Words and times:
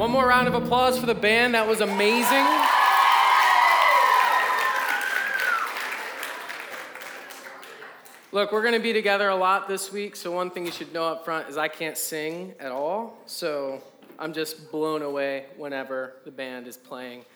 One 0.00 0.12
more 0.12 0.26
round 0.26 0.48
of 0.48 0.54
applause 0.54 0.98
for 0.98 1.04
the 1.04 1.14
band. 1.14 1.52
That 1.52 1.68
was 1.68 1.82
amazing. 1.82 2.46
Look, 8.32 8.50
we're 8.50 8.62
going 8.62 8.72
to 8.72 8.80
be 8.80 8.94
together 8.94 9.28
a 9.28 9.36
lot 9.36 9.68
this 9.68 9.92
week, 9.92 10.16
so 10.16 10.32
one 10.32 10.50
thing 10.50 10.64
you 10.64 10.72
should 10.72 10.94
know 10.94 11.04
up 11.04 11.26
front 11.26 11.50
is 11.50 11.58
I 11.58 11.68
can't 11.68 11.98
sing 11.98 12.54
at 12.58 12.72
all, 12.72 13.18
so 13.26 13.82
I'm 14.18 14.32
just 14.32 14.72
blown 14.72 15.02
away 15.02 15.44
whenever 15.58 16.14
the 16.24 16.30
band 16.30 16.66
is 16.66 16.78
playing. 16.78 17.26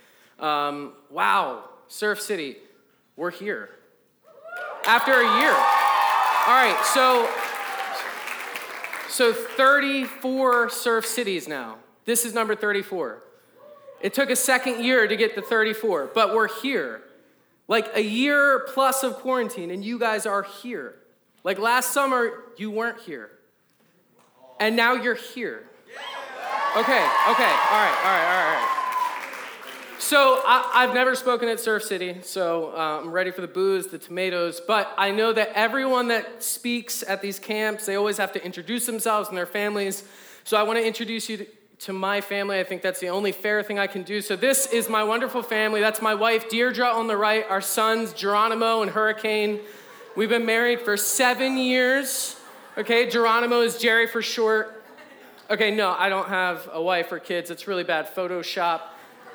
Um, 0.41 0.95
wow, 1.11 1.65
Surf 1.89 2.19
City, 2.19 2.57
we're 3.15 3.31
here. 3.31 3.69
After 4.87 5.13
a 5.13 5.39
year. 5.39 5.53
All 5.53 6.55
right, 6.55 6.81
so 6.95 7.29
so 9.11 9.35
34 9.35 10.71
surf 10.71 11.05
cities 11.05 11.47
now. 11.47 11.77
This 12.05 12.25
is 12.25 12.35
number 12.35 12.55
34. 12.55 13.23
It 14.01 14.13
took 14.13 14.31
a 14.31 14.37
second 14.37 14.85
year 14.85 15.07
to 15.07 15.17
get 15.17 15.35
to 15.35 15.43
34, 15.43 16.11
but 16.15 16.35
we're 16.35 16.49
here. 16.61 17.03
Like 17.69 17.89
a 17.95 18.03
year 18.03 18.67
plus 18.75 19.03
of 19.03 19.15
quarantine, 19.15 19.71
and 19.71 19.83
you 19.83 19.99
guys 19.99 20.27
are 20.27 20.43
here. 20.43 20.97
Like 21.43 21.59
last 21.59 21.93
summer, 21.93 22.45
you 22.57 22.71
weren't 22.71 23.01
here. 23.01 23.31
And 24.61 24.77
now 24.77 24.95
you're 24.95 25.15
here. 25.15 25.65
Okay, 26.77 26.81
okay, 26.81 26.93
all 26.93 27.81
right, 27.81 27.99
all 28.03 28.13
right, 28.13 28.27
all 28.29 28.55
right. 28.55 28.81
So 29.99 30.43
I, 30.47 30.85
have 30.85 30.93
never 30.93 31.15
spoken 31.15 31.49
at 31.49 31.61
Surf 31.61 31.83
City, 31.83 32.17
so 32.21 32.73
uh, 32.77 33.01
I'm 33.01 33.11
ready 33.11 33.31
for 33.31 33.41
the 33.41 33.49
boos, 33.49 33.87
the 33.87 33.97
tomatoes. 33.97 34.61
But 34.61 34.93
I 34.99 35.11
know 35.11 35.33
that 35.33 35.51
everyone 35.55 36.09
that 36.09 36.43
speaks 36.43 37.03
at 37.05 37.23
these 37.23 37.39
camps, 37.39 37.87
they 37.87 37.95
always 37.95 38.19
have 38.19 38.33
to 38.33 38.45
introduce 38.45 38.85
themselves 38.85 39.29
and 39.29 39.39
their 39.39 39.47
families. 39.47 40.05
So 40.43 40.59
I 40.59 40.63
want 40.65 40.79
to 40.79 40.87
introduce 40.87 41.31
you 41.31 41.39
to, 41.39 41.47
to 41.81 41.93
my 41.93 42.21
family. 42.21 42.61
I 42.61 42.65
think 42.65 42.83
that's 42.83 43.01
the 43.01 43.09
only 43.09 43.33
fair 43.33 43.63
thing 43.63 43.79
I 43.79 43.87
can 43.87 44.03
do. 44.03 44.21
So 44.21 44.37
this 44.37 44.67
is 44.67 44.89
my 44.89 45.03
wonderful 45.03 45.43
family. 45.43 45.81
That's 45.81 46.01
my 46.01 46.15
wife, 46.15 46.49
Deirdre, 46.49 46.87
on 46.87 47.07
the 47.07 47.17
right. 47.17 47.45
Our 47.49 47.61
sons, 47.61 48.13
Geronimo 48.13 48.83
and 48.83 48.91
Hurricane. 48.91 49.61
We've 50.17 50.29
been 50.29 50.47
married 50.47 50.81
for 50.81 50.97
seven 50.97 51.59
years. 51.59 52.37
Okay, 52.79 53.09
Geronimo 53.09 53.63
is 53.63 53.79
Jerry 53.79 54.07
for 54.07 54.23
short. 54.23 54.83
Okay, 55.51 55.71
no, 55.71 55.91
I 55.91 56.09
don't 56.09 56.29
have 56.29 56.69
a 56.73 56.81
wife 56.81 57.13
or 57.13 57.19
kids. 57.19 57.51
It's 57.51 57.67
really 57.67 57.85
bad 57.85 58.15
Photoshop. 58.15 58.81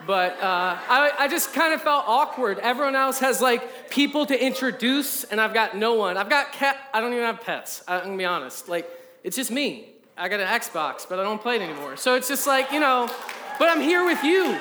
But 0.07 0.33
uh, 0.41 0.77
I, 0.87 1.11
I 1.19 1.27
just 1.27 1.53
kind 1.53 1.73
of 1.73 1.81
felt 1.81 2.05
awkward. 2.07 2.59
Everyone 2.59 2.95
else 2.95 3.19
has 3.19 3.41
like 3.41 3.89
people 3.89 4.25
to 4.25 4.45
introduce, 4.45 5.25
and 5.25 5.41
I've 5.41 5.53
got 5.53 5.75
no 5.75 5.95
one. 5.95 6.17
I've 6.17 6.29
got 6.29 6.53
cat. 6.53 6.77
I 6.93 7.01
don't 7.01 7.11
even 7.11 7.25
have 7.25 7.41
pets. 7.41 7.83
I'm 7.87 8.03
gonna 8.05 8.17
be 8.17 8.25
honest. 8.25 8.69
Like 8.69 8.89
it's 9.23 9.35
just 9.35 9.51
me. 9.51 9.89
I 10.19 10.29
got 10.29 10.39
an 10.39 10.47
Xbox, 10.47 11.07
but 11.07 11.19
I 11.19 11.23
don't 11.23 11.41
play 11.41 11.55
it 11.55 11.61
anymore. 11.61 11.97
So 11.97 12.15
it's 12.15 12.27
just 12.27 12.45
like 12.45 12.71
you 12.71 12.79
know. 12.79 13.09
But 13.57 13.69
I'm 13.69 13.81
here 13.81 14.05
with 14.05 14.23
you. 14.23 14.59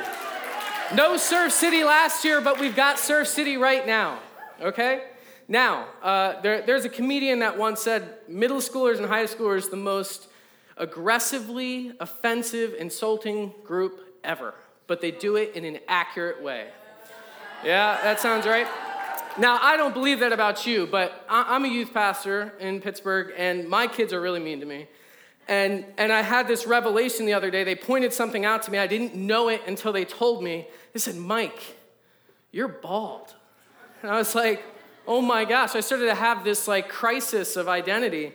No 0.95 1.17
Surf 1.17 1.53
City 1.53 1.85
last 1.85 2.25
year, 2.25 2.41
but 2.41 2.59
we've 2.59 2.75
got 2.75 2.99
Surf 2.99 3.29
City 3.29 3.57
right 3.57 3.87
now. 3.87 4.19
Okay. 4.61 5.03
Now, 5.47 5.87
uh, 6.03 6.41
there, 6.41 6.63
there's 6.63 6.85
a 6.85 6.89
comedian 6.89 7.39
that 7.41 7.57
once 7.57 7.81
said 7.81 8.19
middle 8.29 8.59
schoolers 8.59 8.99
and 8.99 9.07
high 9.07 9.25
schoolers 9.25 9.71
the 9.71 9.77
most 9.77 10.29
aggressively 10.77 11.93
offensive, 12.01 12.75
insulting 12.79 13.53
group 13.65 14.19
ever 14.25 14.55
but 14.89 15.01
they 15.01 15.13
do 15.13 15.37
it 15.37 15.55
in 15.55 15.65
an 15.65 15.79
accurate 15.87 16.43
way. 16.43 16.67
Yeah, 17.65 18.01
that 18.03 18.19
sounds 18.19 18.47
right. 18.47 18.67
Now, 19.39 19.59
I 19.63 19.77
don't 19.77 19.95
believe 19.95 20.19
that 20.21 20.33
about 20.33 20.67
you, 20.67 20.89
but 20.91 21.25
I'm 21.29 21.65
a 21.65 21.69
youth 21.69 21.95
pastor 21.95 22.55
in 22.59 22.81
Pittsburgh, 22.81 23.33
and 23.37 23.69
my 23.69 23.87
kids 23.87 24.13
are 24.13 24.21
really 24.21 24.41
mean 24.41 24.59
to 24.59 24.67
me. 24.67 24.89
And, 25.49 25.87
and 25.97 26.13
I 26.13 26.21
had 26.21 26.47
this 26.47 26.67
revelation 26.67 27.25
the 27.25 27.33
other 27.33 27.51
day. 27.51 27.65
They 27.65 27.75
pointed 27.75 28.13
something 28.13 28.45
out 28.45 28.63
to 28.65 28.71
me. 28.71 28.79
I 28.79 28.87
didn't 28.87 29.15
know 29.15 29.49
it 29.49 29.63
until 29.67 29.93
they 29.93 30.05
told 30.05 30.45
me. 30.45 30.69
They 30.93 31.01
said, 31.01 31.17
Mike, 31.17 31.77
you're 32.53 32.69
bald. 32.69 33.35
And 34.03 34.11
I 34.11 34.19
was 34.19 34.35
like, 34.35 34.63
oh 35.07 35.23
my 35.23 35.47
gosh. 35.47 35.75
I 35.75 35.81
started 35.81 36.07
to 36.07 36.15
have 36.15 36.45
this 36.45 36.69
like 36.69 36.91
crisis 36.91 37.57
of 37.57 37.67
identity. 37.67 38.35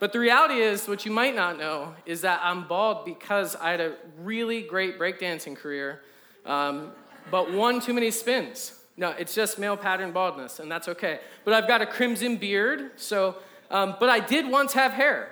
But 0.00 0.12
the 0.12 0.18
reality 0.18 0.60
is, 0.60 0.86
what 0.86 1.04
you 1.04 1.10
might 1.10 1.34
not 1.34 1.58
know 1.58 1.94
is 2.06 2.20
that 2.20 2.40
I'm 2.42 2.68
bald 2.68 3.04
because 3.04 3.56
I 3.56 3.70
had 3.70 3.80
a 3.80 3.94
really 4.20 4.62
great 4.62 4.98
breakdancing 4.98 5.56
career, 5.56 6.02
um, 6.46 6.92
but 7.32 7.52
one 7.52 7.80
too 7.80 7.92
many 7.92 8.12
spins. 8.12 8.74
No, 8.96 9.10
it's 9.10 9.34
just 9.34 9.58
male 9.58 9.76
pattern 9.76 10.12
baldness, 10.12 10.60
and 10.60 10.70
that's 10.70 10.86
okay. 10.88 11.18
But 11.44 11.54
I've 11.54 11.66
got 11.66 11.82
a 11.82 11.86
crimson 11.86 12.36
beard, 12.36 12.92
so, 12.94 13.36
um, 13.72 13.96
but 13.98 14.08
I 14.08 14.20
did 14.20 14.48
once 14.48 14.72
have 14.74 14.92
hair. 14.92 15.30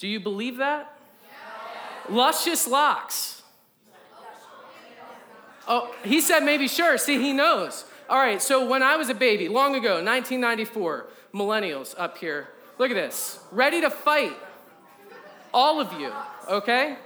Do 0.00 0.08
you 0.08 0.18
believe 0.18 0.56
that? 0.56 0.98
Yeah. 2.08 2.16
Luscious 2.16 2.66
locks. 2.66 3.42
Oh, 5.68 5.94
he 6.02 6.20
said 6.20 6.40
maybe 6.40 6.66
sure. 6.66 6.98
See, 6.98 7.20
he 7.20 7.32
knows. 7.32 7.84
All 8.08 8.18
right, 8.18 8.42
so 8.42 8.68
when 8.68 8.82
I 8.82 8.96
was 8.96 9.08
a 9.08 9.14
baby, 9.14 9.48
long 9.48 9.76
ago, 9.76 10.02
1994, 10.02 11.06
millennials 11.32 11.94
up 11.96 12.18
here, 12.18 12.48
Look 12.80 12.90
at 12.90 12.94
this. 12.94 13.38
Ready 13.52 13.82
to 13.82 13.90
fight. 13.90 14.34
All 15.52 15.82
of 15.82 15.92
you, 16.00 16.10
okay? 16.48 16.96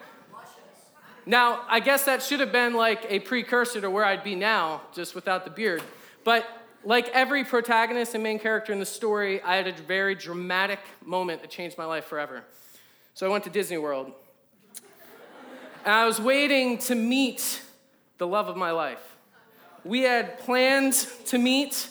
Now, 1.26 1.62
I 1.68 1.80
guess 1.80 2.04
that 2.04 2.22
should 2.22 2.38
have 2.38 2.52
been 2.52 2.74
like 2.74 3.04
a 3.08 3.18
precursor 3.18 3.80
to 3.80 3.90
where 3.90 4.04
I'd 4.04 4.22
be 4.22 4.36
now, 4.36 4.82
just 4.94 5.16
without 5.16 5.44
the 5.44 5.50
beard. 5.50 5.82
But 6.22 6.46
like 6.84 7.08
every 7.08 7.42
protagonist 7.42 8.14
and 8.14 8.22
main 8.22 8.38
character 8.38 8.72
in 8.72 8.78
the 8.78 8.86
story, 8.86 9.42
I 9.42 9.56
had 9.56 9.66
a 9.66 9.72
very 9.72 10.14
dramatic 10.14 10.78
moment 11.04 11.40
that 11.40 11.50
changed 11.50 11.76
my 11.76 11.86
life 11.86 12.04
forever. 12.04 12.44
So 13.14 13.28
I 13.28 13.30
went 13.30 13.44
to 13.44 13.50
Disney 13.50 13.78
World. 13.78 14.12
And 15.84 15.94
I 15.94 16.04
was 16.04 16.20
waiting 16.20 16.78
to 16.78 16.96
meet 16.96 17.62
the 18.18 18.26
love 18.26 18.48
of 18.48 18.56
my 18.56 18.72
life. 18.72 19.16
We 19.84 20.00
had 20.00 20.40
planned 20.40 20.94
to 21.26 21.38
meet, 21.38 21.90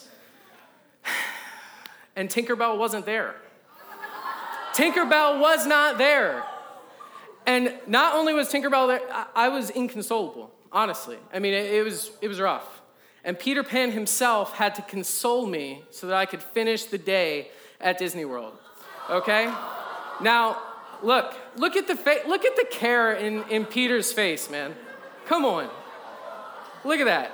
and 2.14 2.28
Tinkerbell 2.28 2.76
wasn't 2.76 3.06
there. 3.06 3.36
Tinkerbell 4.74 5.40
was 5.40 5.66
not 5.66 5.96
there. 5.96 6.44
And 7.46 7.72
not 7.86 8.14
only 8.16 8.34
was 8.34 8.48
Tinkerbell 8.52 8.88
there, 8.88 9.26
I, 9.34 9.48
was 9.48 9.70
inconsolable, 9.70 10.50
honestly. 10.72 11.16
I 11.32 11.38
mean, 11.38 11.54
it, 11.54 11.84
was, 11.84 12.10
it 12.20 12.28
was 12.28 12.40
rough. 12.40 12.82
And 13.22 13.38
Peter 13.38 13.62
Pan 13.62 13.92
himself 13.92 14.54
had 14.54 14.74
to 14.74 14.82
console 14.82 15.46
me 15.46 15.84
so 15.90 16.08
that 16.08 16.16
I 16.16 16.26
could 16.26 16.42
finish 16.42 16.84
the 16.84 16.98
day 16.98 17.48
at 17.80 17.96
Disney 17.96 18.26
World. 18.26 18.58
Okay? 19.08 19.46
Now, 20.20 20.58
look, 21.04 21.34
look 21.56 21.76
at 21.76 21.86
the 21.86 21.94
fa- 21.96 22.22
look 22.26 22.44
at 22.44 22.56
the 22.56 22.66
care 22.70 23.12
in, 23.12 23.44
in 23.50 23.64
Peter's 23.64 24.12
face, 24.12 24.50
man. 24.50 24.74
Come 25.26 25.44
on. 25.44 25.68
Look 26.84 27.00
at 27.00 27.06
that. 27.06 27.32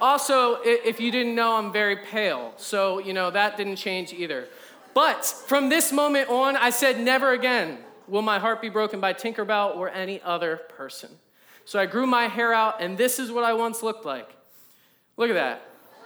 Also, 0.00 0.58
if 0.64 1.00
you 1.00 1.12
didn't 1.12 1.34
know, 1.34 1.56
I'm 1.56 1.72
very 1.72 1.96
pale. 1.96 2.54
So, 2.56 2.98
you 2.98 3.12
know, 3.12 3.30
that 3.30 3.56
didn't 3.56 3.76
change 3.76 4.12
either. 4.12 4.48
But 4.94 5.24
from 5.24 5.68
this 5.68 5.92
moment 5.92 6.28
on, 6.28 6.56
I 6.56 6.70
said, 6.70 7.00
never 7.00 7.32
again 7.32 7.78
will 8.08 8.20
my 8.20 8.38
heart 8.38 8.60
be 8.60 8.68
broken 8.68 9.00
by 9.00 9.14
Tinkerbell 9.14 9.76
or 9.76 9.88
any 9.88 10.20
other 10.22 10.56
person. 10.56 11.08
So 11.64 11.78
I 11.78 11.86
grew 11.86 12.06
my 12.06 12.24
hair 12.24 12.52
out, 12.52 12.82
and 12.82 12.98
this 12.98 13.20
is 13.20 13.30
what 13.30 13.44
I 13.44 13.52
once 13.52 13.82
looked 13.82 14.04
like. 14.04 14.28
Look 15.16 15.30
at 15.30 15.34
that. 15.34 15.62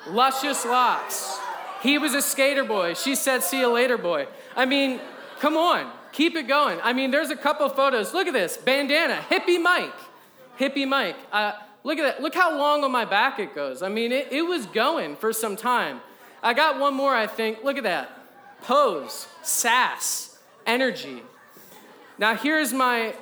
Luscious 0.09 0.65
locks. 0.65 1.38
He 1.82 1.99
was 1.99 2.15
a 2.15 2.22
skater 2.22 2.65
boy. 2.65 2.94
She 2.94 3.15
said, 3.15 3.43
see 3.43 3.60
you 3.60 3.72
later, 3.72 3.97
boy. 3.97 4.26
I 4.55 4.66
mean, 4.66 5.00
come 5.41 5.56
on, 5.56 5.91
keep 6.16 6.34
it 6.34 6.49
going. 6.49 6.81
I 6.82 6.94
mean, 6.94 7.10
there's 7.10 7.31
a 7.31 7.37
couple 7.37 7.69
photos. 7.69 8.15
Look 8.15 8.27
at 8.27 8.32
this 8.32 8.56
bandana, 8.56 9.25
hippie 9.31 9.62
Mike. 9.62 9.93
Hippie 10.59 10.88
Mike. 10.88 11.16
Uh, 11.31 11.53
look 11.84 11.99
at 11.99 12.03
that. 12.03 12.22
Look 12.22 12.34
how 12.34 12.56
long 12.56 12.82
on 12.84 12.91
my 12.91 13.04
back 13.04 13.38
it 13.38 13.54
goes. 13.54 13.82
I 13.82 13.91
mean, 13.91 14.10
it, 14.12 14.32
it 14.32 14.43
was 14.43 14.65
going 14.66 15.16
for 15.16 15.32
some 15.32 15.56
time. 15.56 16.00
I 16.43 16.55
got 16.55 16.81
one 16.81 16.94
more, 16.94 17.15
I 17.15 17.26
think. 17.26 17.62
Look 17.62 17.76
at 17.76 17.82
that 17.85 18.11
pose, 18.62 19.29
sass, 19.43 20.38
energy. 20.64 21.23
Now, 22.19 22.35
here's 22.35 22.73
my 22.73 23.14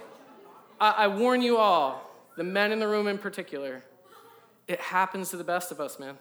I, 0.81 0.91
I 0.91 1.09
warn 1.09 1.43
you 1.43 1.57
all, 1.57 2.11
the 2.37 2.45
men 2.45 2.71
in 2.71 2.79
the 2.79 2.89
room 2.89 3.09
in 3.09 3.19
particular, 3.19 3.83
it 4.69 4.81
happens 4.81 5.31
to 5.31 5.37
the 5.37 5.45
best 5.45 5.73
of 5.73 5.81
us, 5.81 5.99
man. 5.99 6.17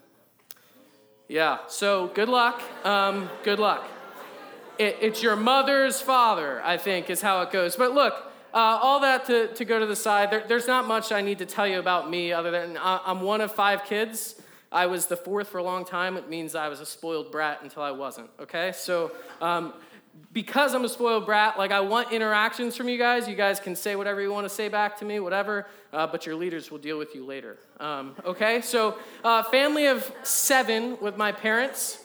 Yeah, 1.27 1.59
so 1.67 2.07
good 2.07 2.29
luck. 2.29 2.61
Um, 2.83 3.29
good 3.43 3.59
luck. 3.59 3.87
It, 4.77 4.97
it's 5.01 5.21
your 5.21 5.35
mother's 5.35 6.01
father, 6.01 6.61
I 6.63 6.77
think, 6.77 7.09
is 7.09 7.21
how 7.21 7.41
it 7.41 7.51
goes. 7.51 7.75
But 7.75 7.93
look, 7.93 8.13
uh, 8.53 8.57
all 8.81 8.99
that 8.99 9.25
to, 9.25 9.47
to 9.55 9.65
go 9.65 9.79
to 9.79 9.85
the 9.85 9.95
side, 9.95 10.31
there, 10.31 10.43
there's 10.47 10.67
not 10.67 10.87
much 10.87 11.11
I 11.11 11.21
need 11.21 11.39
to 11.39 11.45
tell 11.45 11.67
you 11.67 11.79
about 11.79 12.09
me 12.09 12.31
other 12.31 12.51
than 12.51 12.77
I, 12.77 12.99
I'm 13.05 13.21
one 13.21 13.41
of 13.41 13.51
five 13.51 13.85
kids. 13.85 14.35
I 14.71 14.87
was 14.87 15.05
the 15.05 15.17
fourth 15.17 15.49
for 15.49 15.59
a 15.59 15.63
long 15.63 15.85
time. 15.85 16.17
It 16.17 16.29
means 16.29 16.55
I 16.55 16.67
was 16.67 16.79
a 16.79 16.85
spoiled 16.85 17.31
brat 17.31 17.59
until 17.61 17.83
I 17.83 17.91
wasn't, 17.91 18.29
okay? 18.39 18.71
So, 18.73 19.11
um, 19.39 19.73
because 20.31 20.73
I'm 20.73 20.85
a 20.85 20.89
spoiled 20.89 21.25
brat, 21.25 21.57
like 21.57 21.71
I 21.71 21.79
want 21.79 22.11
interactions 22.11 22.75
from 22.75 22.89
you 22.89 22.97
guys. 22.97 23.27
You 23.27 23.35
guys 23.35 23.59
can 23.59 23.75
say 23.75 23.95
whatever 23.95 24.21
you 24.21 24.31
want 24.31 24.45
to 24.45 24.53
say 24.53 24.69
back 24.69 24.97
to 24.99 25.05
me, 25.05 25.19
whatever, 25.19 25.67
uh, 25.91 26.07
but 26.07 26.25
your 26.25 26.35
leaders 26.35 26.71
will 26.71 26.79
deal 26.79 26.97
with 26.97 27.13
you 27.15 27.25
later. 27.25 27.57
Um, 27.79 28.15
okay? 28.25 28.61
So, 28.61 28.97
uh, 29.23 29.43
family 29.43 29.87
of 29.87 30.11
seven 30.23 30.97
with 31.01 31.17
my 31.17 31.31
parents. 31.31 32.02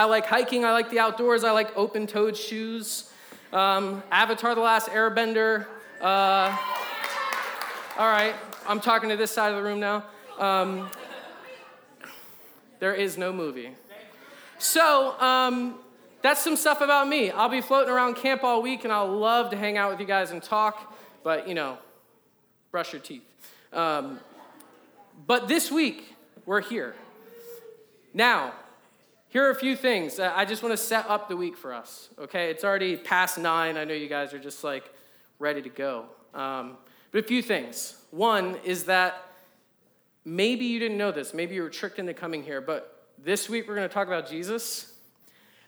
I 0.00 0.04
like 0.04 0.24
hiking, 0.24 0.64
I 0.64 0.72
like 0.72 0.88
the 0.88 0.98
outdoors, 0.98 1.44
I 1.44 1.50
like 1.50 1.76
open 1.76 2.06
toed 2.06 2.34
shoes. 2.34 3.10
Um, 3.52 4.02
Avatar 4.10 4.54
The 4.54 4.62
Last 4.62 4.88
Airbender. 4.88 5.66
Uh, 6.00 6.56
All 7.98 8.08
right, 8.10 8.34
I'm 8.66 8.80
talking 8.80 9.10
to 9.10 9.16
this 9.18 9.30
side 9.30 9.50
of 9.50 9.58
the 9.58 9.62
room 9.62 9.78
now. 9.78 10.06
Um, 10.38 10.88
there 12.78 12.94
is 12.94 13.18
no 13.18 13.30
movie. 13.30 13.72
So, 14.58 15.20
um, 15.20 15.78
that's 16.22 16.40
some 16.40 16.56
stuff 16.56 16.80
about 16.80 17.06
me. 17.06 17.30
I'll 17.30 17.50
be 17.50 17.60
floating 17.60 17.92
around 17.92 18.14
camp 18.14 18.42
all 18.42 18.62
week 18.62 18.84
and 18.84 18.92
I'll 18.94 19.14
love 19.14 19.50
to 19.50 19.56
hang 19.58 19.76
out 19.76 19.90
with 19.90 20.00
you 20.00 20.06
guys 20.06 20.30
and 20.30 20.42
talk, 20.42 20.96
but 21.22 21.46
you 21.46 21.54
know, 21.54 21.76
brush 22.70 22.94
your 22.94 23.02
teeth. 23.02 23.24
Um, 23.70 24.18
but 25.26 25.46
this 25.46 25.70
week, 25.70 26.16
we're 26.46 26.62
here. 26.62 26.94
Now, 28.14 28.54
here 29.30 29.46
are 29.46 29.50
a 29.50 29.54
few 29.54 29.76
things. 29.76 30.18
I 30.18 30.44
just 30.44 30.60
want 30.60 30.72
to 30.72 30.76
set 30.76 31.08
up 31.08 31.28
the 31.28 31.36
week 31.36 31.56
for 31.56 31.72
us, 31.72 32.08
okay? 32.18 32.50
It's 32.50 32.64
already 32.64 32.96
past 32.96 33.38
nine. 33.38 33.76
I 33.76 33.84
know 33.84 33.94
you 33.94 34.08
guys 34.08 34.34
are 34.34 34.40
just 34.40 34.64
like 34.64 34.92
ready 35.38 35.62
to 35.62 35.68
go. 35.68 36.06
Um, 36.34 36.76
but 37.12 37.24
a 37.24 37.26
few 37.26 37.40
things. 37.40 37.96
One 38.10 38.56
is 38.64 38.84
that 38.84 39.24
maybe 40.24 40.64
you 40.64 40.80
didn't 40.80 40.98
know 40.98 41.12
this, 41.12 41.32
maybe 41.32 41.54
you 41.54 41.62
were 41.62 41.70
tricked 41.70 42.00
into 42.00 42.12
coming 42.12 42.42
here, 42.42 42.60
but 42.60 43.06
this 43.22 43.48
week 43.48 43.68
we're 43.68 43.76
going 43.76 43.88
to 43.88 43.94
talk 43.94 44.08
about 44.08 44.28
Jesus. 44.28 44.94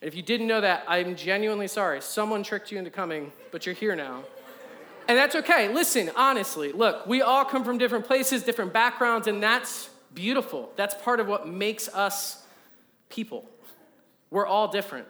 And 0.00 0.08
if 0.08 0.17
you 0.17 0.23
didn't 0.23 0.49
know 0.49 0.61
that, 0.61 0.85
I'm 0.88 1.15
genuinely 1.15 1.69
sorry. 1.69 2.00
Someone 2.00 2.43
tricked 2.43 2.73
you 2.73 2.79
into 2.79 2.91
coming, 2.91 3.31
but 3.53 3.65
you're 3.65 3.76
here 3.76 3.94
now. 3.94 4.25
And 5.06 5.17
that's 5.17 5.37
okay. 5.37 5.73
Listen, 5.73 6.11
honestly, 6.17 6.73
look, 6.73 7.06
we 7.06 7.23
all 7.23 7.44
come 7.44 7.62
from 7.62 7.79
different 7.79 8.06
places, 8.06 8.43
different 8.43 8.73
backgrounds, 8.73 9.29
and 9.29 9.41
that's 9.41 9.88
beautiful. 10.15 10.73
That's 10.75 10.97
part 11.03 11.20
of 11.20 11.29
what 11.29 11.47
makes 11.47 11.88
us 11.88 12.42
people. 13.12 13.49
We're 14.31 14.47
all 14.47 14.69
different. 14.69 15.06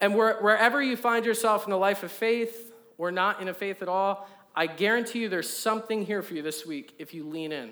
And 0.00 0.14
wherever 0.14 0.80
you 0.82 0.96
find 0.96 1.26
yourself 1.26 1.64
in 1.64 1.70
the 1.70 1.76
life 1.76 2.02
of 2.02 2.10
faith 2.10 2.72
or 2.98 3.12
not 3.12 3.42
in 3.42 3.48
a 3.48 3.54
faith 3.54 3.82
at 3.82 3.88
all, 3.88 4.28
I 4.54 4.66
guarantee 4.66 5.20
you 5.20 5.28
there's 5.28 5.50
something 5.50 6.06
here 6.06 6.22
for 6.22 6.34
you 6.34 6.42
this 6.42 6.64
week 6.64 6.94
if 6.98 7.12
you 7.14 7.28
lean 7.28 7.52
in. 7.52 7.64
And 7.64 7.70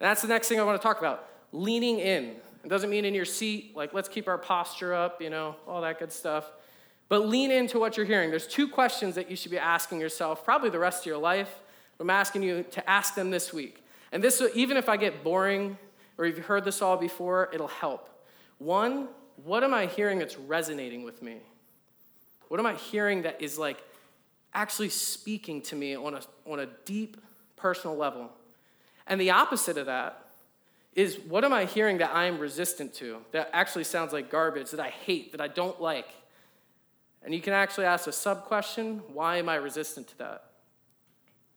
that's 0.00 0.22
the 0.22 0.28
next 0.28 0.48
thing 0.48 0.60
I 0.60 0.62
want 0.62 0.80
to 0.80 0.82
talk 0.82 0.98
about 0.98 1.28
leaning 1.52 1.98
in. 1.98 2.36
It 2.64 2.68
doesn't 2.68 2.90
mean 2.90 3.04
in 3.04 3.14
your 3.14 3.24
seat, 3.24 3.72
like 3.74 3.92
let's 3.92 4.08
keep 4.08 4.28
our 4.28 4.38
posture 4.38 4.94
up, 4.94 5.20
you 5.20 5.30
know, 5.30 5.56
all 5.66 5.80
that 5.82 5.98
good 5.98 6.12
stuff. 6.12 6.50
But 7.08 7.28
lean 7.28 7.50
into 7.50 7.78
what 7.78 7.96
you're 7.96 8.06
hearing. 8.06 8.30
There's 8.30 8.46
two 8.46 8.68
questions 8.68 9.16
that 9.16 9.28
you 9.28 9.36
should 9.36 9.50
be 9.50 9.58
asking 9.58 10.00
yourself, 10.00 10.44
probably 10.44 10.70
the 10.70 10.78
rest 10.78 11.02
of 11.02 11.06
your 11.06 11.18
life. 11.18 11.60
I'm 11.98 12.10
asking 12.10 12.42
you 12.42 12.64
to 12.70 12.90
ask 12.90 13.14
them 13.14 13.30
this 13.30 13.52
week. 13.52 13.84
And 14.12 14.22
this, 14.22 14.42
even 14.54 14.76
if 14.76 14.88
I 14.88 14.96
get 14.96 15.22
boring 15.22 15.78
or 16.18 16.26
you've 16.26 16.38
heard 16.38 16.64
this 16.64 16.82
all 16.82 16.96
before, 16.96 17.50
it'll 17.52 17.68
help. 17.68 18.08
One, 18.62 19.08
what 19.44 19.64
am 19.64 19.74
I 19.74 19.86
hearing 19.86 20.20
that's 20.20 20.38
resonating 20.38 21.02
with 21.02 21.20
me? 21.20 21.38
What 22.46 22.60
am 22.60 22.66
I 22.66 22.74
hearing 22.74 23.22
that 23.22 23.42
is 23.42 23.58
like 23.58 23.82
actually 24.54 24.90
speaking 24.90 25.62
to 25.62 25.74
me 25.74 25.96
on 25.96 26.14
a, 26.14 26.20
on 26.46 26.60
a 26.60 26.66
deep 26.84 27.16
personal 27.56 27.96
level? 27.96 28.30
And 29.06 29.20
the 29.20 29.30
opposite 29.30 29.78
of 29.78 29.86
that 29.86 30.26
is 30.94 31.18
what 31.26 31.44
am 31.44 31.52
I 31.52 31.64
hearing 31.64 31.98
that 31.98 32.14
I 32.14 32.26
am 32.26 32.38
resistant 32.38 32.94
to, 32.94 33.18
that 33.32 33.50
actually 33.52 33.84
sounds 33.84 34.12
like 34.12 34.30
garbage, 34.30 34.70
that 34.70 34.80
I 34.80 34.90
hate, 34.90 35.32
that 35.32 35.40
I 35.40 35.48
don't 35.48 35.80
like? 35.80 36.08
And 37.24 37.34
you 37.34 37.40
can 37.40 37.54
actually 37.54 37.86
ask 37.86 38.06
a 38.06 38.12
sub 38.12 38.44
question 38.44 39.02
why 39.12 39.38
am 39.38 39.48
I 39.48 39.56
resistant 39.56 40.06
to 40.08 40.18
that? 40.18 40.44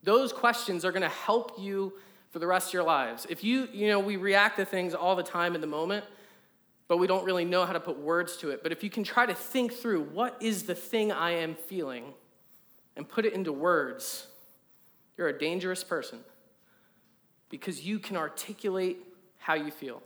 Those 0.01 0.33
questions 0.33 0.83
are 0.85 0.91
going 0.91 1.01
to 1.03 1.09
help 1.09 1.59
you 1.59 1.93
for 2.31 2.39
the 2.39 2.47
rest 2.47 2.69
of 2.69 2.73
your 2.73 2.83
lives. 2.83 3.27
If 3.29 3.43
you, 3.43 3.67
you 3.71 3.89
know, 3.89 3.99
we 3.99 4.15
react 4.15 4.57
to 4.57 4.65
things 4.65 4.95
all 4.95 5.15
the 5.15 5.23
time 5.23 5.53
in 5.53 5.61
the 5.61 5.67
moment, 5.67 6.05
but 6.87 6.97
we 6.97 7.07
don't 7.07 7.25
really 7.25 7.45
know 7.45 7.65
how 7.65 7.73
to 7.73 7.79
put 7.79 7.97
words 7.97 8.37
to 8.37 8.51
it. 8.51 8.61
But 8.61 8.71
if 8.71 8.83
you 8.83 8.89
can 8.89 9.03
try 9.03 9.25
to 9.25 9.33
think 9.33 9.73
through 9.73 10.03
what 10.03 10.37
is 10.39 10.63
the 10.63 10.75
thing 10.75 11.11
I 11.11 11.31
am 11.31 11.55
feeling 11.55 12.13
and 12.95 13.07
put 13.07 13.25
it 13.25 13.33
into 13.33 13.51
words, 13.51 14.27
you're 15.17 15.27
a 15.27 15.37
dangerous 15.37 15.83
person 15.83 16.19
because 17.49 17.85
you 17.85 17.99
can 17.99 18.17
articulate 18.17 18.97
how 19.37 19.55
you 19.55 19.71
feel. 19.71 20.01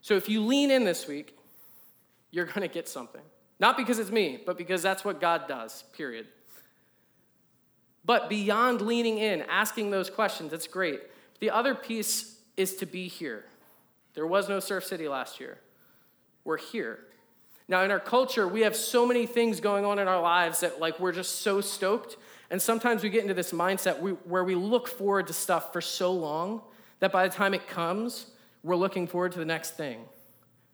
So 0.00 0.14
if 0.14 0.28
you 0.28 0.44
lean 0.44 0.70
in 0.70 0.84
this 0.84 1.06
week, 1.06 1.36
you're 2.30 2.46
going 2.46 2.62
to 2.62 2.68
get 2.68 2.88
something. 2.88 3.22
Not 3.60 3.76
because 3.76 3.98
it's 3.98 4.10
me, 4.10 4.38
but 4.44 4.56
because 4.56 4.82
that's 4.82 5.04
what 5.04 5.20
God 5.20 5.48
does, 5.48 5.84
period. 5.92 6.26
But 8.04 8.28
beyond 8.28 8.80
leaning 8.80 9.18
in, 9.18 9.42
asking 9.42 9.90
those 9.90 10.08
questions, 10.08 10.50
that's 10.52 10.66
great. 10.66 11.00
The 11.40 11.50
other 11.50 11.74
piece 11.74 12.36
is 12.56 12.76
to 12.76 12.86
be 12.86 13.08
here. 13.08 13.44
There 14.14 14.26
was 14.26 14.48
no 14.48 14.60
Surf 14.60 14.84
City 14.84 15.08
last 15.08 15.40
year. 15.40 15.58
We're 16.48 16.56
here. 16.56 16.98
Now, 17.68 17.82
in 17.82 17.90
our 17.90 18.00
culture, 18.00 18.48
we 18.48 18.62
have 18.62 18.74
so 18.74 19.04
many 19.04 19.26
things 19.26 19.60
going 19.60 19.84
on 19.84 19.98
in 19.98 20.08
our 20.08 20.22
lives 20.22 20.60
that, 20.60 20.80
like, 20.80 20.98
we're 20.98 21.12
just 21.12 21.42
so 21.42 21.60
stoked. 21.60 22.16
And 22.50 22.62
sometimes 22.62 23.02
we 23.02 23.10
get 23.10 23.20
into 23.20 23.34
this 23.34 23.52
mindset 23.52 23.98
where 24.24 24.42
we 24.42 24.54
look 24.54 24.88
forward 24.88 25.26
to 25.26 25.34
stuff 25.34 25.74
for 25.74 25.82
so 25.82 26.10
long 26.10 26.62
that 27.00 27.12
by 27.12 27.28
the 27.28 27.34
time 27.34 27.52
it 27.52 27.68
comes, 27.68 28.30
we're 28.62 28.76
looking 28.76 29.06
forward 29.06 29.32
to 29.32 29.38
the 29.38 29.44
next 29.44 29.76
thing. 29.76 30.00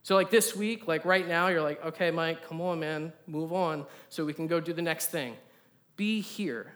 So, 0.04 0.14
like 0.14 0.30
this 0.30 0.54
week, 0.54 0.86
like 0.86 1.04
right 1.04 1.26
now, 1.26 1.48
you're 1.48 1.60
like, 1.60 1.84
okay, 1.84 2.12
Mike, 2.12 2.46
come 2.46 2.60
on, 2.60 2.78
man, 2.78 3.12
move 3.26 3.52
on 3.52 3.84
so 4.10 4.24
we 4.24 4.32
can 4.32 4.46
go 4.46 4.60
do 4.60 4.72
the 4.72 4.80
next 4.80 5.08
thing. 5.08 5.34
Be 5.96 6.20
here. 6.20 6.72